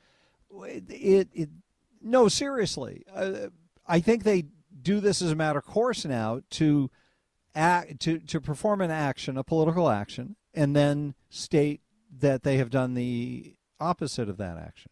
It, 0.64 1.30
it, 1.34 1.50
no, 2.02 2.28
seriously. 2.28 3.04
Uh, 3.14 3.48
I 3.88 4.00
think 4.00 4.24
they 4.24 4.46
do 4.82 5.00
this 5.00 5.22
as 5.22 5.32
a 5.32 5.36
matter 5.36 5.60
of 5.60 5.66
course 5.66 6.06
now 6.06 6.42
to 6.52 6.90
act 7.56 8.00
to 8.02 8.20
to 8.20 8.42
perform 8.42 8.82
an 8.82 8.92
action, 8.92 9.38
a 9.38 9.44
political 9.44 9.90
action, 9.90 10.36
and 10.56 10.76
then 10.76 11.14
state 11.30 11.82
that 12.20 12.44
they 12.44 12.58
have 12.58 12.70
done 12.70 12.94
the 12.94 13.56
opposite 13.80 14.30
of 14.30 14.38
that 14.38 14.58
action. 14.58 14.92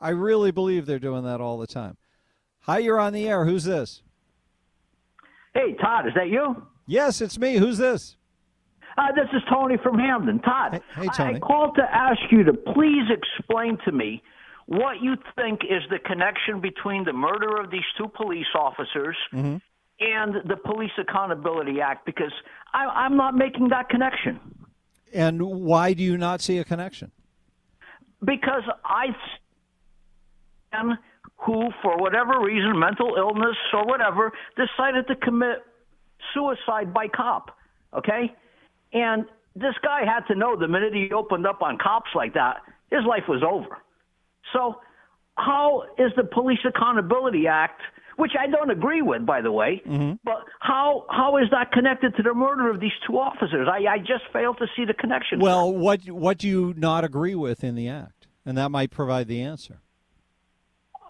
I 0.00 0.10
really 0.10 0.50
believe 0.50 0.86
they're 0.86 0.98
doing 0.98 1.24
that 1.24 1.40
all 1.40 1.58
the 1.58 1.66
time. 1.66 1.96
Hi, 2.60 2.78
you're 2.78 3.00
on 3.00 3.12
the 3.12 3.26
air. 3.28 3.44
Who's 3.44 3.64
this? 3.64 4.02
Hey, 5.54 5.74
Todd, 5.80 6.06
is 6.06 6.12
that 6.14 6.28
you? 6.28 6.62
Yes, 6.86 7.20
it's 7.20 7.38
me. 7.38 7.56
Who's 7.56 7.78
this? 7.78 8.16
Uh, 8.96 9.12
this 9.14 9.28
is 9.32 9.42
Tony 9.50 9.76
from 9.82 9.98
Hamden. 9.98 10.40
Todd, 10.40 10.82
Hey, 10.96 11.08
Tony. 11.14 11.34
I 11.34 11.36
I 11.36 11.38
called 11.38 11.76
to 11.76 11.82
ask 11.82 12.18
you 12.30 12.42
to 12.44 12.52
please 12.52 13.04
explain 13.10 13.78
to 13.84 13.92
me 13.92 14.22
what 14.66 15.00
you 15.00 15.14
think 15.36 15.60
is 15.64 15.82
the 15.90 15.98
connection 16.00 16.60
between 16.60 17.04
the 17.04 17.12
murder 17.12 17.60
of 17.60 17.70
these 17.70 17.86
two 17.96 18.08
police 18.08 18.46
officers 18.54 19.16
Mm-hmm. 19.32 19.56
and 20.00 20.34
the 20.48 20.56
Police 20.56 20.90
Accountability 20.98 21.80
Act, 21.80 22.04
because 22.06 22.32
I, 22.74 22.84
I'm 22.86 23.16
not 23.16 23.34
making 23.34 23.68
that 23.70 23.88
connection. 23.88 24.38
And 25.12 25.42
why 25.42 25.92
do 25.92 26.02
you 26.02 26.16
not 26.16 26.40
see 26.40 26.58
a 26.58 26.64
connection? 26.64 27.10
Because 28.24 28.64
I 28.84 29.06
man 30.72 30.98
who, 31.36 31.68
for 31.82 31.96
whatever 31.98 32.40
reason, 32.40 32.78
mental 32.78 33.14
illness 33.16 33.56
or 33.72 33.86
whatever, 33.86 34.32
decided 34.56 35.06
to 35.06 35.14
commit 35.16 35.58
suicide 36.34 36.92
by 36.92 37.06
cop. 37.08 37.56
Okay? 37.96 38.34
And 38.92 39.24
this 39.54 39.74
guy 39.82 40.00
had 40.04 40.26
to 40.32 40.34
know 40.34 40.56
the 40.58 40.68
minute 40.68 40.94
he 40.94 41.10
opened 41.12 41.46
up 41.46 41.62
on 41.62 41.78
cops 41.78 42.10
like 42.14 42.34
that, 42.34 42.56
his 42.90 43.00
life 43.06 43.24
was 43.28 43.42
over. 43.42 43.78
So, 44.52 44.80
how 45.36 45.84
is 45.98 46.10
the 46.16 46.24
Police 46.24 46.58
Accountability 46.66 47.46
Act, 47.46 47.80
which 48.18 48.32
I 48.38 48.48
don't 48.48 48.70
agree 48.70 49.00
with, 49.00 49.24
by 49.24 49.40
the 49.40 49.52
way, 49.52 49.80
mm-hmm. 49.86 50.14
but 50.24 50.44
how 50.58 51.06
how 51.08 51.36
is 51.38 51.44
that 51.52 51.70
connected 51.72 52.16
to 52.16 52.22
the 52.22 52.34
murder 52.34 52.68
of 52.68 52.80
these 52.80 52.92
two 53.06 53.18
officers? 53.18 53.68
I, 53.70 53.94
I 53.94 53.98
just 53.98 54.24
fail 54.32 54.54
to 54.54 54.66
see 54.76 54.84
the 54.84 54.92
connection. 54.92 55.38
Well, 55.38 55.72
what 55.72 56.04
what 56.10 56.38
do 56.38 56.48
you 56.48 56.74
not 56.76 57.04
agree 57.04 57.36
with 57.36 57.62
in 57.62 57.76
the 57.76 57.88
act? 57.88 58.26
And 58.44 58.58
that 58.58 58.70
might 58.70 58.90
provide 58.90 59.28
the 59.28 59.40
answer. 59.42 59.80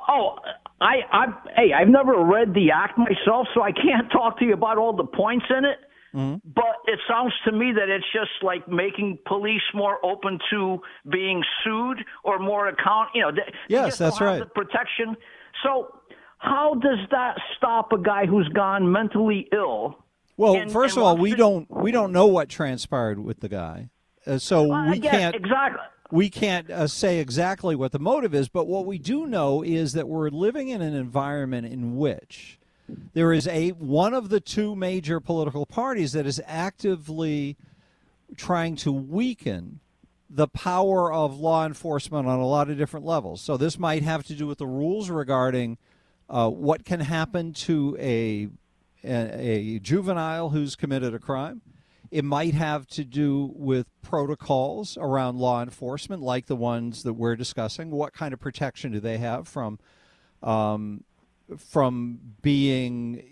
Oh, 0.09 0.37
I, 0.81 0.97
I, 1.13 1.27
hey, 1.57 1.73
I've 1.73 1.89
never 1.89 2.25
read 2.25 2.55
the 2.55 2.71
act 2.75 2.99
myself, 2.99 3.47
so 3.55 3.63
I 3.63 3.73
can't 3.73 4.11
talk 4.13 4.39
to 4.41 4.45
you 4.45 4.53
about 4.53 4.77
all 4.77 4.95
the 4.95 5.05
points 5.05 5.47
in 5.51 5.65
it. 5.65 5.79
Mm-hmm. 6.15 6.49
But 6.55 6.77
it 6.87 6.99
sounds 7.09 7.33
to 7.45 7.53
me 7.53 7.73
that 7.75 7.89
it's 7.89 8.07
just 8.13 8.43
like 8.43 8.67
making 8.67 9.19
police 9.27 9.63
more 9.75 9.99
open 10.05 10.39
to 10.51 10.79
being 11.11 11.43
sued 11.63 12.05
or 12.25 12.39
more 12.39 12.69
account. 12.69 13.11
You 13.15 13.23
know, 13.23 13.31
they, 13.31 13.53
they 13.69 13.75
Yes, 13.75 13.99
don't 13.99 14.09
that's 14.09 14.21
right. 14.21 14.39
The 14.41 14.47
protection. 14.47 15.17
So, 15.63 15.95
how 16.39 16.75
does 16.75 16.99
that 17.11 17.37
stop 17.57 17.93
a 17.93 17.99
guy 17.99 18.27
who's 18.27 18.49
gone 18.49 18.91
mentally 18.91 19.49
ill? 19.53 19.99
Well, 20.37 20.55
and- 20.55 20.71
first 20.71 20.97
and 20.97 21.03
of 21.03 21.07
all, 21.07 21.17
we 21.17 21.35
don't 21.35 21.69
we 21.71 21.91
don't 21.91 22.13
know 22.13 22.27
what 22.27 22.49
transpired 22.49 23.19
with 23.19 23.41
the 23.41 23.49
guy, 23.49 23.91
uh, 24.27 24.39
so 24.39 24.63
we 24.89 25.01
can't 25.01 25.35
exactly. 25.35 25.81
we 26.11 26.31
can't 26.31 26.71
uh, 26.71 26.87
say 26.87 27.19
exactly 27.19 27.75
what 27.75 27.93
the 27.93 27.99
motive 27.99 28.35
is. 28.35 28.49
But 28.49 28.67
what 28.67 28.87
we 28.87 28.99
do 28.99 29.27
know 29.27 29.63
is 29.63 29.93
that 29.95 30.09
we're 30.09 30.31
living 30.31 30.69
in 30.69 30.81
an 30.81 30.95
environment 30.95 31.67
in 31.67 31.97
which 31.97 32.59
there 33.15 33.33
is 33.33 33.49
a 33.49 33.71
one 33.71 34.15
of 34.15 34.29
the 34.29 34.41
two 34.41 34.77
major 34.77 35.19
political 35.19 35.67
parties 35.67 36.13
that 36.13 36.25
is 36.25 36.41
actively 36.47 37.57
trying 38.37 38.77
to 38.77 38.93
weaken 38.93 39.81
the 40.31 40.47
power 40.47 41.13
of 41.13 41.41
law 41.41 41.65
enforcement 41.65 42.29
on 42.29 42.39
a 42.39 42.47
lot 42.47 42.69
of 42.71 42.77
different 42.77 43.05
levels. 43.07 43.41
So 43.41 43.57
this 43.57 43.79
might 43.79 44.03
have 44.03 44.25
to 44.27 44.35
do 44.35 44.47
with 44.47 44.59
the 44.59 44.67
rules 44.67 45.09
regarding 45.11 45.79
uh, 46.29 46.49
what 46.49 46.85
can 46.85 47.01
happen 47.01 47.53
to 47.53 47.97
a, 47.99 48.49
a 49.05 49.75
a 49.75 49.79
juvenile 49.79 50.51
who's 50.51 50.77
committed 50.77 51.15
a 51.15 51.19
crime. 51.19 51.63
It 52.11 52.25
might 52.25 52.55
have 52.55 52.87
to 52.89 53.05
do 53.05 53.53
with 53.55 53.87
protocols 54.01 54.97
around 54.97 55.37
law 55.37 55.63
enforcement, 55.63 56.23
like 56.23 56.47
the 56.47 56.57
ones 56.57 57.03
that 57.03 57.13
we're 57.13 57.37
discussing. 57.37 57.91
What 57.91 58.15
kind 58.15 58.33
of 58.33 58.41
protection 58.41 58.93
do 58.93 59.01
they 59.01 59.19
have 59.19 59.47
from 59.47 59.79
um, 60.43 61.05
from 61.57 62.19
being 62.41 63.23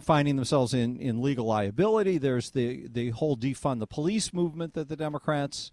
finding 0.00 0.36
themselves 0.36 0.72
in, 0.72 0.98
in 0.98 1.20
legal 1.20 1.46
liability? 1.46 2.18
There's 2.18 2.50
the 2.50 2.86
the 2.88 3.10
whole 3.10 3.36
defund 3.36 3.80
the 3.80 3.86
police 3.86 4.32
movement 4.32 4.74
that 4.74 4.88
the 4.88 4.96
Democrats 4.96 5.70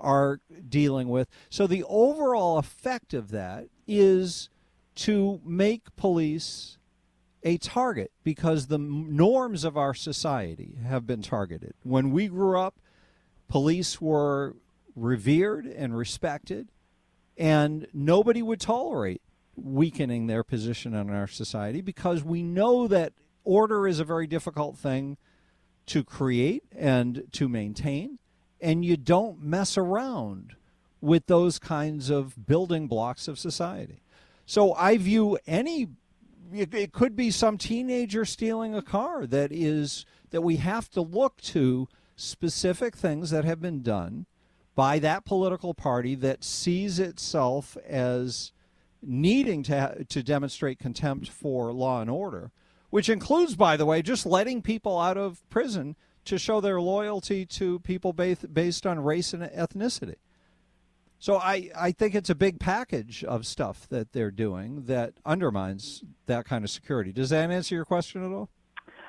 are 0.00 0.40
dealing 0.68 1.08
with. 1.08 1.28
So 1.48 1.66
the 1.66 1.84
overall 1.88 2.58
effect 2.58 3.14
of 3.14 3.30
that 3.30 3.68
is 3.86 4.50
to 4.94 5.40
make 5.44 5.94
police 5.96 6.78
a 7.42 7.56
target 7.58 8.12
because 8.22 8.66
the 8.66 8.78
norms 8.78 9.64
of 9.64 9.76
our 9.76 9.94
society 9.94 10.78
have 10.86 11.06
been 11.06 11.22
targeted. 11.22 11.74
When 11.82 12.10
we 12.10 12.28
grew 12.28 12.58
up, 12.58 12.76
police 13.48 14.00
were 14.00 14.56
revered 14.94 15.66
and 15.66 15.96
respected, 15.96 16.68
and 17.36 17.86
nobody 17.92 18.42
would 18.42 18.60
tolerate 18.60 19.22
weakening 19.56 20.26
their 20.26 20.44
position 20.44 20.94
in 20.94 21.10
our 21.10 21.26
society 21.26 21.80
because 21.80 22.22
we 22.22 22.42
know 22.42 22.86
that 22.88 23.12
order 23.44 23.88
is 23.88 23.98
a 23.98 24.04
very 24.04 24.26
difficult 24.26 24.78
thing 24.78 25.16
to 25.86 26.04
create 26.04 26.62
and 26.76 27.24
to 27.32 27.48
maintain, 27.48 28.18
and 28.60 28.84
you 28.84 28.96
don't 28.96 29.42
mess 29.42 29.76
around 29.76 30.54
with 31.00 31.26
those 31.26 31.58
kinds 31.58 32.08
of 32.08 32.46
building 32.46 32.86
blocks 32.86 33.26
of 33.26 33.38
society. 33.38 34.02
So 34.46 34.74
I 34.74 34.96
view 34.98 35.38
any 35.46 35.88
it 36.54 36.92
could 36.92 37.16
be 37.16 37.30
some 37.30 37.56
teenager 37.56 38.26
stealing 38.26 38.74
a 38.74 38.82
car 38.82 39.26
that 39.26 39.50
is 39.50 40.04
that 40.30 40.42
we 40.42 40.56
have 40.56 40.90
to 40.90 41.00
look 41.00 41.40
to 41.40 41.88
specific 42.14 42.94
things 42.94 43.30
that 43.30 43.44
have 43.44 43.60
been 43.60 43.82
done 43.82 44.26
by 44.74 44.98
that 44.98 45.24
political 45.24 45.74
party 45.74 46.14
that 46.14 46.44
sees 46.44 46.98
itself 46.98 47.76
as 47.86 48.52
needing 49.02 49.62
to 49.62 50.04
to 50.08 50.22
demonstrate 50.22 50.78
contempt 50.78 51.28
for 51.28 51.72
law 51.72 52.00
and 52.00 52.10
order, 52.10 52.50
which 52.90 53.08
includes, 53.08 53.56
by 53.56 53.76
the 53.76 53.86
way, 53.86 54.02
just 54.02 54.26
letting 54.26 54.62
people 54.62 54.98
out 54.98 55.16
of 55.16 55.48
prison 55.50 55.96
to 56.24 56.38
show 56.38 56.60
their 56.60 56.80
loyalty 56.80 57.44
to 57.44 57.80
people 57.80 58.12
based 58.12 58.52
based 58.52 58.86
on 58.86 59.00
race 59.00 59.32
and 59.32 59.42
ethnicity. 59.42 60.16
So 61.22 61.36
I, 61.36 61.70
I 61.78 61.92
think 61.92 62.16
it's 62.16 62.30
a 62.30 62.34
big 62.34 62.58
package 62.58 63.22
of 63.22 63.46
stuff 63.46 63.88
that 63.90 64.10
they're 64.10 64.32
doing 64.32 64.86
that 64.86 65.12
undermines 65.24 66.02
that 66.26 66.46
kind 66.46 66.64
of 66.64 66.70
security. 66.70 67.12
Does 67.12 67.30
that 67.30 67.48
answer 67.48 67.76
your 67.76 67.84
question 67.84 68.24
at 68.24 68.32
all? 68.32 68.48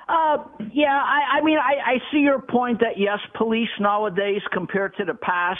Uh, 0.08 0.44
yeah, 0.72 0.94
I, 0.94 1.38
I 1.38 1.42
mean, 1.42 1.58
I, 1.58 1.94
I 1.94 1.98
see 2.12 2.18
your 2.18 2.40
point 2.40 2.78
that 2.82 2.98
yes, 2.98 3.18
police 3.36 3.68
nowadays 3.80 4.42
compared 4.52 4.96
to 4.98 5.04
the 5.04 5.14
past 5.14 5.58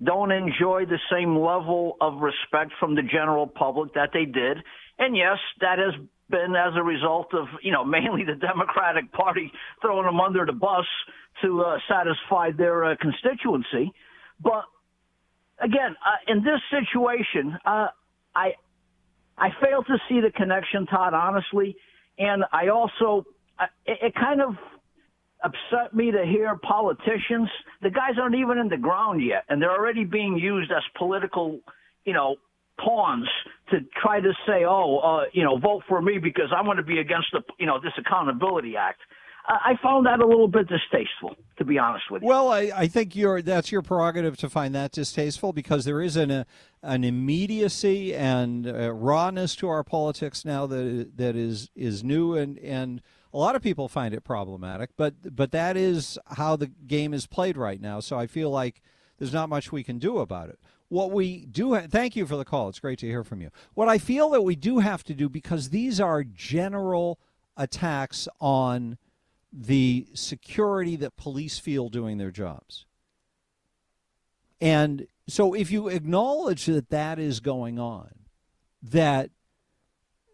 don't 0.00 0.30
enjoy 0.30 0.84
the 0.86 1.00
same 1.10 1.36
level 1.36 1.96
of 2.00 2.20
respect 2.20 2.70
from 2.78 2.94
the 2.94 3.02
general 3.02 3.48
public 3.48 3.92
that 3.94 4.10
they 4.12 4.26
did. 4.26 4.58
And 5.00 5.16
yes, 5.16 5.38
that 5.60 5.80
has 5.80 6.00
been 6.28 6.54
as 6.54 6.72
a 6.76 6.84
result 6.84 7.34
of, 7.34 7.48
you 7.64 7.72
know, 7.72 7.84
mainly 7.98 8.22
the 8.22 8.36
Democratic 8.36 9.10
Party 9.10 9.50
throwing 9.82 10.06
them 10.06 10.20
under 10.20 10.46
the 10.46 10.52
bus 10.52 10.86
to 11.42 11.62
uh, 11.62 11.78
satisfy 11.88 12.52
their 12.56 12.84
uh, 12.84 12.94
constituency. 13.00 13.92
But 14.40 14.62
again, 15.60 15.96
uh, 16.04 16.32
in 16.32 16.42
this 16.42 16.60
situation, 16.70 17.56
uh, 17.64 17.88
I 18.34 18.54
I 19.38 19.48
fail 19.62 19.82
to 19.82 19.98
see 20.08 20.20
the 20.20 20.30
connection, 20.30 20.86
Todd. 20.86 21.14
Honestly, 21.14 21.76
and 22.18 22.44
I 22.52 22.68
also 22.68 23.24
uh, 23.58 23.66
it, 23.86 23.98
it 24.02 24.14
kind 24.14 24.40
of 24.40 24.54
upset 25.42 25.94
me 25.94 26.10
to 26.10 26.24
hear 26.24 26.56
politicians. 26.56 27.48
The 27.82 27.90
guys 27.90 28.18
aren't 28.20 28.34
even 28.34 28.58
in 28.58 28.68
the 28.68 28.76
ground 28.76 29.22
yet, 29.24 29.44
and 29.48 29.60
they're 29.60 29.70
already 29.70 30.04
being 30.04 30.36
used 30.36 30.70
as 30.70 30.82
political, 30.96 31.60
you 32.04 32.12
know, 32.12 32.36
pawns 32.78 33.28
to 33.70 33.78
try 34.02 34.20
to 34.20 34.32
say, 34.46 34.64
oh, 34.66 34.98
uh, 34.98 35.24
you 35.32 35.44
know, 35.44 35.58
vote 35.58 35.82
for 35.88 36.00
me 36.00 36.18
because 36.18 36.52
I 36.54 36.62
want 36.62 36.78
to 36.78 36.82
be 36.82 36.98
against 36.98 37.28
the, 37.32 37.42
you 37.58 37.66
know, 37.66 37.80
this 37.80 37.92
Accountability 37.98 38.76
Act. 38.76 39.00
I 39.52 39.78
found 39.82 40.06
that 40.06 40.20
a 40.20 40.26
little 40.26 40.48
bit 40.48 40.68
distasteful, 40.68 41.34
to 41.58 41.64
be 41.64 41.76
honest 41.78 42.04
with 42.10 42.22
you. 42.22 42.28
Well, 42.28 42.52
I, 42.52 42.70
I 42.74 42.86
think 42.86 43.16
you 43.16 43.42
that's 43.42 43.72
your 43.72 43.82
prerogative 43.82 44.36
to 44.38 44.48
find 44.48 44.74
that 44.74 44.92
distasteful 44.92 45.52
because 45.52 45.84
there 45.84 46.00
is 46.00 46.16
an, 46.16 46.30
a, 46.30 46.46
an 46.82 47.02
immediacy 47.02 48.14
and 48.14 48.66
uh, 48.66 48.92
rawness 48.92 49.56
to 49.56 49.68
our 49.68 49.82
politics 49.82 50.44
now 50.44 50.66
that 50.66 51.16
that 51.16 51.34
is 51.34 51.70
is 51.74 52.04
new 52.04 52.34
and 52.34 52.58
and 52.58 53.02
a 53.32 53.38
lot 53.38 53.56
of 53.56 53.62
people 53.62 53.88
find 53.88 54.14
it 54.14 54.22
problematic. 54.22 54.90
But 54.96 55.34
but 55.36 55.50
that 55.50 55.76
is 55.76 56.18
how 56.26 56.56
the 56.56 56.68
game 56.68 57.12
is 57.12 57.26
played 57.26 57.56
right 57.56 57.80
now. 57.80 58.00
So 58.00 58.18
I 58.18 58.26
feel 58.26 58.50
like 58.50 58.82
there's 59.18 59.32
not 59.32 59.48
much 59.48 59.72
we 59.72 59.82
can 59.82 59.98
do 59.98 60.18
about 60.18 60.48
it. 60.48 60.60
What 60.88 61.12
we 61.12 61.46
do, 61.46 61.74
ha- 61.74 61.86
thank 61.88 62.16
you 62.16 62.26
for 62.26 62.36
the 62.36 62.44
call. 62.44 62.68
It's 62.68 62.80
great 62.80 62.98
to 63.00 63.06
hear 63.06 63.22
from 63.22 63.40
you. 63.40 63.50
What 63.74 63.88
I 63.88 63.98
feel 63.98 64.30
that 64.30 64.42
we 64.42 64.56
do 64.56 64.80
have 64.80 65.04
to 65.04 65.14
do 65.14 65.28
because 65.28 65.70
these 65.70 66.00
are 66.00 66.24
general 66.24 67.20
attacks 67.56 68.26
on 68.40 68.98
the 69.52 70.06
security 70.14 70.96
that 70.96 71.16
police 71.16 71.58
feel 71.58 71.88
doing 71.88 72.18
their 72.18 72.30
jobs. 72.30 72.86
And 74.60 75.06
so 75.26 75.54
if 75.54 75.70
you 75.70 75.88
acknowledge 75.88 76.66
that 76.66 76.90
that 76.90 77.18
is 77.18 77.40
going 77.40 77.78
on, 77.78 78.10
that 78.82 79.30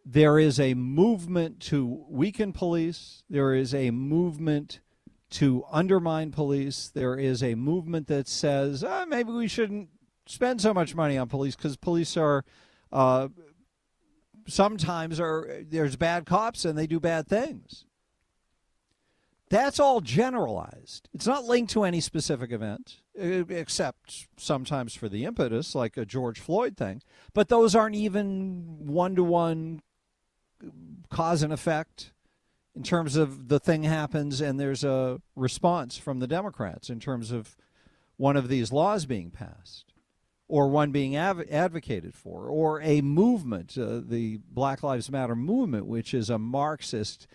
there 0.05 0.39
is 0.39 0.61
a 0.61 0.75
movement 0.75 1.61
to 1.61 2.05
weaken 2.09 2.53
police, 2.53 3.23
there 3.29 3.55
is 3.55 3.75
a 3.75 3.91
movement 3.91 4.81
to 5.29 5.65
undermine 5.71 6.31
police, 6.31 6.89
there 6.89 7.19
is 7.19 7.43
a 7.43 7.55
movement 7.55 8.07
that 8.07 8.29
says 8.29 8.85
ah, 8.85 9.05
maybe 9.09 9.33
we 9.33 9.49
shouldn't 9.49 9.89
spend 10.27 10.61
so 10.61 10.75
much 10.75 10.95
money 10.95 11.17
on 11.17 11.29
police 11.29 11.57
because 11.57 11.77
police 11.77 12.17
are 12.17 12.45
uh, 12.93 13.29
sometimes 14.47 15.19
are 15.19 15.63
there's 15.69 15.97
bad 15.97 16.27
cops 16.27 16.65
and 16.65 16.79
they 16.79 16.87
do 16.87 17.01
bad 17.01 17.27
things. 17.27 17.86
That's 19.49 19.79
all 19.79 20.01
generalized. 20.01 21.09
It's 21.13 21.27
not 21.27 21.45
linked 21.45 21.73
to 21.73 21.85
any 21.85 22.01
specific 22.01 22.51
event, 22.51 23.01
except 23.15 24.27
sometimes 24.37 24.95
for 24.95 25.09
the 25.09 25.25
impetus, 25.25 25.75
like 25.75 25.97
a 25.97 26.05
George 26.05 26.41
Floyd 26.41 26.77
thing. 26.77 27.03
But 27.33 27.49
those 27.49 27.75
aren't 27.75 27.95
even 27.95 28.87
one 28.87 29.15
to 29.15 29.23
one 29.23 29.83
cause 31.11 31.43
and 31.43 31.53
effect 31.53 32.13
in 32.75 32.83
terms 32.83 33.17
of 33.17 33.49
the 33.49 33.61
thing 33.61 33.85
happens 33.85 34.41
and 34.41 34.61
there's 34.61 34.85
a 34.85 35.21
response 35.35 35.97
from 35.97 36.19
the 36.19 36.27
Democrats 36.27 36.91
in 36.91 37.01
terms 37.01 37.31
of 37.31 37.57
one 38.17 38.37
of 38.37 38.49
these 38.49 38.73
laws 38.73 39.07
being 39.07 39.31
passed 39.31 39.93
or 40.49 40.69
one 40.69 40.93
being 40.93 41.17
av- 41.17 41.49
advocated 41.51 42.15
for 42.15 42.49
or 42.49 42.81
a 42.83 43.01
movement, 43.01 43.77
uh, 43.79 44.01
the 44.05 44.41
Black 44.49 44.83
Lives 44.83 45.11
Matter 45.11 45.35
movement, 45.35 45.87
which 45.87 46.13
is 46.15 46.31
a 46.31 46.39
Marxist 46.39 47.27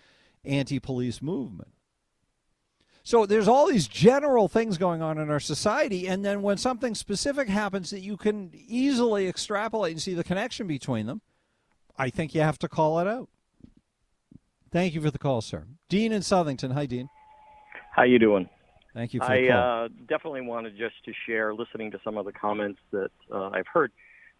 anti 0.44 0.78
police 0.78 1.20
movement. 1.20 1.72
So 3.04 3.26
there's 3.26 3.48
all 3.48 3.66
these 3.66 3.88
general 3.88 4.46
things 4.48 4.78
going 4.78 5.02
on 5.02 5.18
in 5.18 5.28
our 5.28 5.40
society, 5.40 6.06
and 6.06 6.24
then 6.24 6.40
when 6.42 6.56
something 6.56 6.94
specific 6.94 7.48
happens 7.48 7.90
that 7.90 8.00
you 8.00 8.16
can 8.16 8.50
easily 8.54 9.26
extrapolate 9.28 9.92
and 9.92 10.00
see 10.00 10.14
the 10.14 10.22
connection 10.22 10.66
between 10.68 11.06
them, 11.06 11.20
I 11.98 12.10
think 12.10 12.34
you 12.34 12.42
have 12.42 12.58
to 12.60 12.68
call 12.68 13.00
it 13.00 13.08
out. 13.08 13.28
Thank 14.70 14.94
you 14.94 15.00
for 15.00 15.10
the 15.10 15.18
call, 15.18 15.40
sir. 15.40 15.66
Dean 15.88 16.12
in 16.12 16.22
Southington. 16.22 16.72
Hi, 16.72 16.86
Dean. 16.86 17.08
How 17.90 18.04
you 18.04 18.18
doing? 18.18 18.48
Thank 18.94 19.14
you 19.14 19.20
for 19.20 19.26
I 19.26 19.40
the 19.40 19.48
call. 19.48 19.84
uh, 19.84 19.88
definitely 20.08 20.40
wanted 20.42 20.78
just 20.78 20.94
to 21.04 21.12
share, 21.26 21.52
listening 21.54 21.90
to 21.90 22.00
some 22.04 22.16
of 22.16 22.24
the 22.24 22.32
comments 22.32 22.78
that 22.92 23.10
uh, 23.32 23.50
I've 23.50 23.66
heard. 23.72 23.90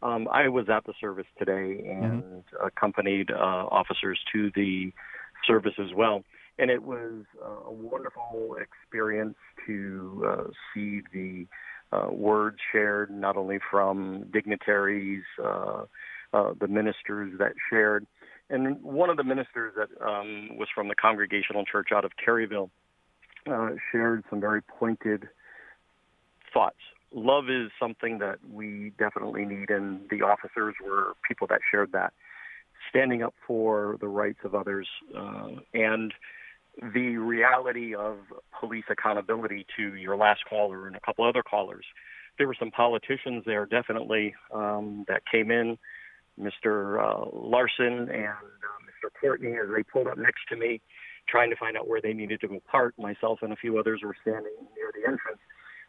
Um, 0.02 0.28
I 0.32 0.48
was 0.48 0.68
at 0.68 0.84
the 0.84 0.94
service 1.00 1.26
today 1.38 1.84
and 1.88 2.22
Mm-hmm. 2.22 2.66
accompanied 2.66 3.30
uh, 3.30 3.34
officers 3.36 4.18
to 4.32 4.50
the 4.54 4.92
service 5.46 5.74
as 5.78 5.92
well 5.96 6.22
and 6.58 6.70
it 6.70 6.82
was 6.82 7.24
uh, 7.42 7.68
a 7.68 7.72
wonderful 7.72 8.56
experience 8.60 9.36
to 9.66 10.24
uh, 10.26 10.44
see 10.74 11.00
the 11.12 11.46
uh, 11.92 12.10
words 12.10 12.58
shared 12.72 13.10
not 13.10 13.36
only 13.36 13.58
from 13.70 14.24
dignitaries, 14.32 15.22
uh, 15.42 15.84
uh, 16.32 16.52
the 16.58 16.68
ministers 16.68 17.32
that 17.38 17.52
shared, 17.70 18.06
and 18.48 18.82
one 18.82 19.10
of 19.10 19.16
the 19.16 19.24
ministers 19.24 19.74
that 19.76 19.88
um, 20.06 20.56
was 20.58 20.68
from 20.74 20.88
the 20.88 20.94
Congregational 20.94 21.64
Church 21.64 21.88
out 21.94 22.04
of 22.04 22.12
Terryville 22.24 22.70
uh, 23.50 23.70
shared 23.90 24.24
some 24.30 24.40
very 24.40 24.62
pointed 24.62 25.28
thoughts. 26.52 26.76
Love 27.14 27.50
is 27.50 27.70
something 27.80 28.18
that 28.18 28.38
we 28.50 28.92
definitely 28.98 29.44
need, 29.44 29.70
and 29.70 30.00
the 30.10 30.22
officers 30.22 30.74
were 30.84 31.14
people 31.26 31.46
that 31.46 31.60
shared 31.70 31.92
that. 31.92 32.12
Standing 32.90 33.22
up 33.22 33.34
for 33.46 33.96
the 34.00 34.08
rights 34.08 34.40
of 34.44 34.54
others 34.54 34.88
uh, 35.16 35.48
and 35.72 36.12
the 36.80 37.16
reality 37.16 37.94
of 37.94 38.18
police 38.58 38.84
accountability 38.90 39.66
to 39.76 39.94
your 39.94 40.16
last 40.16 40.40
caller 40.48 40.86
and 40.86 40.96
a 40.96 41.00
couple 41.00 41.24
other 41.26 41.42
callers. 41.42 41.84
There 42.38 42.46
were 42.46 42.56
some 42.58 42.70
politicians 42.70 43.42
there 43.44 43.66
definitely 43.66 44.34
um, 44.54 45.04
that 45.08 45.22
came 45.30 45.50
in, 45.50 45.78
Mr. 46.40 46.98
Uh, 46.98 47.28
Larson 47.32 48.08
and 48.08 48.08
uh, 48.08 48.78
Mr. 48.88 49.10
Courtney 49.20 49.52
as 49.52 49.68
they 49.74 49.82
pulled 49.82 50.06
up 50.06 50.16
next 50.16 50.40
to 50.48 50.56
me, 50.56 50.80
trying 51.28 51.50
to 51.50 51.56
find 51.56 51.76
out 51.76 51.88
where 51.88 52.00
they 52.00 52.14
needed 52.14 52.40
to 52.40 52.48
go 52.48 52.62
park. 52.70 52.94
Myself 52.98 53.40
and 53.42 53.52
a 53.52 53.56
few 53.56 53.78
others 53.78 54.00
were 54.02 54.16
standing 54.22 54.54
near 54.74 54.90
the 54.94 55.06
entrance. 55.06 55.40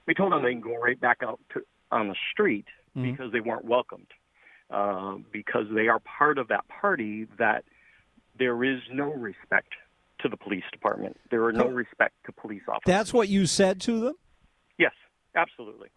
We 0.05 0.13
told 0.13 0.33
them 0.33 0.43
they 0.43 0.51
can 0.51 0.61
go 0.61 0.77
right 0.77 0.99
back 0.99 1.19
out 1.23 1.39
to, 1.53 1.61
on 1.91 2.09
the 2.09 2.15
street 2.33 2.65
Mm-hmm. 2.95 3.11
because 3.11 3.31
they 3.31 3.39
weren't 3.39 3.65
welcomed, 3.65 4.11
uh, 4.69 5.15
because 5.31 5.65
they 5.73 5.87
are 5.87 5.99
part 5.99 6.37
of 6.37 6.47
that 6.49 6.63
party 6.67 7.27
that 7.39 7.63
there 8.37 8.63
is 8.63 8.81
no 8.91 9.11
respect 9.13 9.73
to 10.23 10.29
the 10.29 10.37
police 10.37 10.63
department. 10.71 11.17
There 11.29 11.43
are 11.45 11.53
no 11.53 11.67
respect 11.67 12.15
to 12.25 12.31
police 12.31 12.63
officers. 12.67 12.83
That's 12.85 13.13
what 13.13 13.29
you 13.29 13.45
said 13.45 13.79
to 13.81 13.99
them? 13.99 14.13
Yes, 14.79 14.93
absolutely. 15.35 15.89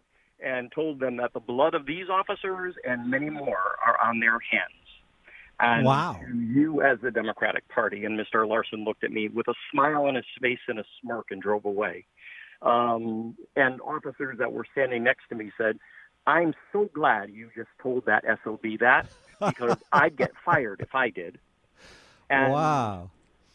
And 0.43 0.71
told 0.71 0.99
them 0.99 1.17
that 1.17 1.33
the 1.33 1.39
blood 1.39 1.73
of 1.73 1.85
these 1.87 2.09
officers 2.09 2.75
and 2.87 3.09
many 3.09 3.29
more 3.29 3.77
are 3.85 3.97
on 4.03 4.19
their 4.19 4.39
hands. 4.39 4.73
And 5.59 5.85
Wow. 5.85 6.19
you 6.31 6.83
as 6.83 6.99
the 7.01 7.09
Democratic 7.09 7.67
Party, 7.69 8.05
and 8.05 8.19
Mr. 8.19 8.47
Larson 8.47 8.83
looked 8.83 9.03
at 9.03 9.11
me 9.11 9.27
with 9.27 9.47
a 9.47 9.55
smile 9.71 10.05
on 10.05 10.13
his 10.13 10.25
face 10.39 10.59
and 10.67 10.77
a 10.77 10.83
smirk 11.01 11.27
and 11.31 11.41
drove 11.41 11.65
away. 11.65 12.05
Um, 12.61 13.35
and 13.55 13.81
officers 13.81 14.37
that 14.37 14.51
were 14.51 14.65
standing 14.71 15.03
next 15.03 15.23
to 15.29 15.35
me 15.35 15.51
said, 15.57 15.79
I'm 16.27 16.53
so 16.71 16.89
glad 16.93 17.31
you 17.31 17.49
just 17.55 17.69
told 17.81 18.05
that 18.05 18.23
SOB 18.43 18.79
that 18.81 19.07
because 19.39 19.77
I'd 19.91 20.15
get 20.15 20.31
fired 20.45 20.81
if 20.81 20.93
I 20.93 21.09
did. 21.09 21.39
And 22.29 22.53
wow. 22.53 23.09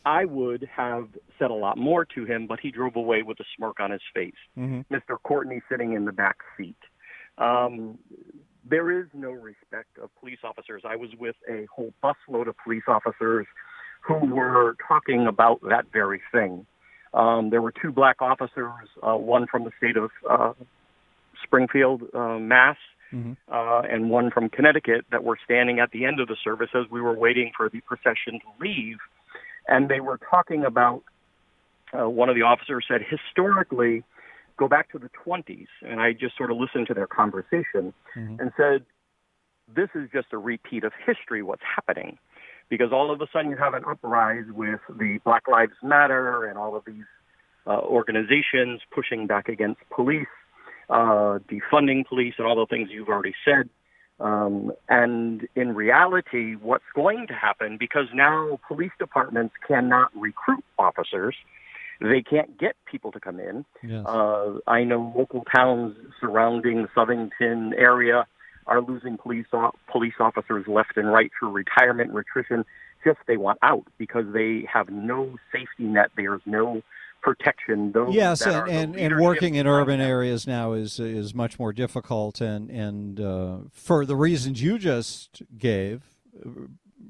I 0.04 0.24
would 0.24 0.68
have 0.74 1.08
said 1.38 1.50
a 1.50 1.54
lot 1.54 1.78
more 1.78 2.04
to 2.04 2.24
him, 2.24 2.46
but 2.46 2.60
he 2.60 2.70
drove 2.70 2.96
away 2.96 3.22
with 3.22 3.38
a 3.40 3.44
smirk 3.56 3.80
on 3.80 3.90
his 3.90 4.00
face. 4.14 4.34
Mm-hmm. 4.58 4.94
Mr. 4.94 5.16
Courtney 5.22 5.60
sitting 5.70 5.92
in 5.92 6.04
the 6.04 6.12
back 6.12 6.38
seat. 6.56 6.76
Um, 7.38 7.98
there 8.68 9.00
is 9.00 9.06
no 9.12 9.30
respect 9.30 9.98
of 10.02 10.10
police 10.20 10.38
officers. 10.44 10.82
I 10.84 10.96
was 10.96 11.10
with 11.18 11.36
a 11.48 11.66
whole 11.74 11.92
busload 12.02 12.48
of 12.48 12.54
police 12.62 12.84
officers 12.86 13.46
who 14.06 14.34
were 14.34 14.76
talking 14.86 15.26
about 15.26 15.60
that 15.62 15.86
very 15.92 16.20
thing. 16.32 16.66
Um, 17.14 17.50
there 17.50 17.62
were 17.62 17.72
two 17.72 17.92
black 17.92 18.20
officers, 18.20 18.88
uh, 19.02 19.16
one 19.16 19.46
from 19.46 19.64
the 19.64 19.70
state 19.78 19.96
of 19.96 20.10
uh, 20.28 20.52
Springfield, 21.44 22.02
uh, 22.14 22.38
Mass, 22.38 22.76
Mm-hmm. 23.14 23.32
uh, 23.52 23.82
and 23.82 24.08
one 24.08 24.30
from 24.30 24.48
Connecticut 24.48 25.04
that 25.10 25.22
were 25.22 25.36
standing 25.44 25.80
at 25.80 25.90
the 25.90 26.06
end 26.06 26.18
of 26.18 26.28
the 26.28 26.36
service 26.42 26.70
as 26.74 26.90
we 26.90 27.02
were 27.02 27.12
waiting 27.12 27.52
for 27.54 27.68
the 27.68 27.82
procession 27.82 28.40
to 28.40 28.46
leave. 28.58 28.96
And 29.68 29.88
they 29.88 30.00
were 30.00 30.18
talking 30.30 30.64
about, 30.64 31.02
uh, 31.92 32.08
one 32.08 32.28
of 32.28 32.34
the 32.34 32.42
officers 32.42 32.84
said, 32.88 33.00
historically, 33.08 34.02
go 34.56 34.68
back 34.68 34.90
to 34.92 34.98
the 34.98 35.10
20s. 35.26 35.66
And 35.82 36.00
I 36.00 36.12
just 36.12 36.36
sort 36.36 36.50
of 36.50 36.56
listened 36.56 36.86
to 36.88 36.94
their 36.94 37.06
conversation 37.06 37.92
and 38.40 38.52
said, 38.56 38.84
this 39.74 39.88
is 39.94 40.08
just 40.12 40.28
a 40.32 40.38
repeat 40.38 40.84
of 40.84 40.92
history, 41.06 41.42
what's 41.42 41.62
happening. 41.62 42.18
Because 42.68 42.92
all 42.92 43.12
of 43.12 43.20
a 43.20 43.26
sudden 43.32 43.50
you 43.50 43.56
have 43.56 43.74
an 43.74 43.84
uprise 43.88 44.44
with 44.50 44.80
the 44.88 45.18
Black 45.24 45.46
Lives 45.48 45.72
Matter 45.82 46.46
and 46.46 46.58
all 46.58 46.74
of 46.74 46.84
these 46.86 47.04
uh, 47.66 47.78
organizations 47.78 48.80
pushing 48.92 49.26
back 49.26 49.48
against 49.48 49.80
police 49.94 50.26
uh, 50.92 51.38
defunding 51.50 52.06
police 52.06 52.34
and 52.38 52.46
all 52.46 52.56
the 52.56 52.66
things 52.66 52.88
you've 52.90 53.08
already 53.08 53.34
said. 53.44 53.68
Um, 54.22 54.72
and 54.88 55.48
in 55.56 55.74
reality, 55.74 56.54
what's 56.54 56.84
going 56.94 57.26
to 57.26 57.34
happen, 57.34 57.76
because 57.78 58.06
now 58.14 58.60
police 58.68 58.92
departments 58.98 59.54
cannot 59.66 60.10
recruit 60.14 60.64
officers, 60.78 61.34
they 62.00 62.22
can't 62.22 62.56
get 62.58 62.76
people 62.90 63.10
to 63.12 63.20
come 63.20 63.40
in. 63.40 63.64
Yes. 63.82 64.06
Uh, 64.06 64.58
I 64.66 64.84
know 64.84 65.12
local 65.16 65.44
towns 65.54 65.96
surrounding 66.20 66.82
the 66.82 66.88
Southington 66.96 67.72
area 67.76 68.26
are 68.66 68.80
losing 68.80 69.18
police 69.18 69.46
o- 69.52 69.72
police 69.90 70.14
officers 70.20 70.66
left 70.68 70.96
and 70.96 71.12
right 71.12 71.30
through 71.38 71.50
retirement 71.50 72.10
and 72.10 72.18
attrition. 72.18 72.64
Just 73.04 73.18
they 73.26 73.36
want 73.36 73.58
out 73.62 73.84
because 73.98 74.26
they 74.32 74.68
have 74.72 74.88
no 74.88 75.36
safety 75.52 75.84
net. 75.84 76.10
There's 76.16 76.42
no 76.46 76.82
protection. 77.22 77.92
Those 77.92 78.14
Yes, 78.14 78.42
and, 78.42 78.68
and, 78.68 78.96
and 78.96 79.20
working 79.20 79.54
in 79.54 79.66
urban 79.66 80.00
areas 80.00 80.46
now 80.46 80.72
is 80.72 81.00
is 81.00 81.34
much 81.34 81.58
more 81.58 81.72
difficult, 81.72 82.40
and 82.40 82.70
and 82.70 83.20
uh, 83.20 83.56
for 83.70 84.04
the 84.04 84.16
reasons 84.16 84.62
you 84.62 84.78
just 84.78 85.42
gave 85.56 86.02
uh, 86.44 86.50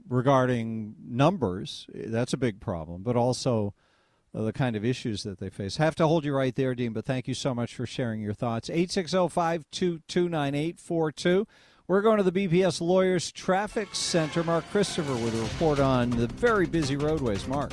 regarding 0.09 0.95
numbers, 1.05 1.87
that's 1.93 2.33
a 2.33 2.37
big 2.37 2.61
problem, 2.61 3.03
but 3.03 3.17
also 3.17 3.75
uh, 4.35 4.43
the 4.43 4.53
kind 4.53 4.77
of 4.77 4.85
issues 4.85 5.23
that 5.25 5.39
they 5.39 5.51
face. 5.51 5.79
Have 5.79 5.95
to 5.97 6.07
hold 6.07 6.25
you 6.25 6.35
right 6.35 6.55
there, 6.55 6.75
Dean. 6.75 6.93
But 6.93 7.05
thank 7.05 7.27
you 7.27 7.35
so 7.35 7.55
much 7.55 7.75
for 7.75 7.87
sharing 7.87 8.21
your 8.21 8.35
thoughts. 8.35 8.71
Eight 8.71 8.91
six 8.91 9.11
zero 9.11 9.29
five 9.29 9.65
two 9.71 10.01
two 10.07 10.29
nine 10.29 10.55
eight 10.55 10.79
four 10.79 11.11
two. 11.11 11.47
We're 11.89 12.03
going 12.03 12.19
to 12.19 12.31
the 12.31 12.49
BPS 12.49 12.81
Lawyers 12.81 13.33
Traffic 13.33 13.89
Center. 13.95 14.45
Mark 14.45 14.65
Christopher 14.71 15.15
with 15.15 15.39
a 15.39 15.43
report 15.43 15.81
on 15.81 16.11
the 16.11 16.29
very 16.29 16.67
busy 16.67 16.97
roadways. 16.97 17.47
Mark. 17.49 17.73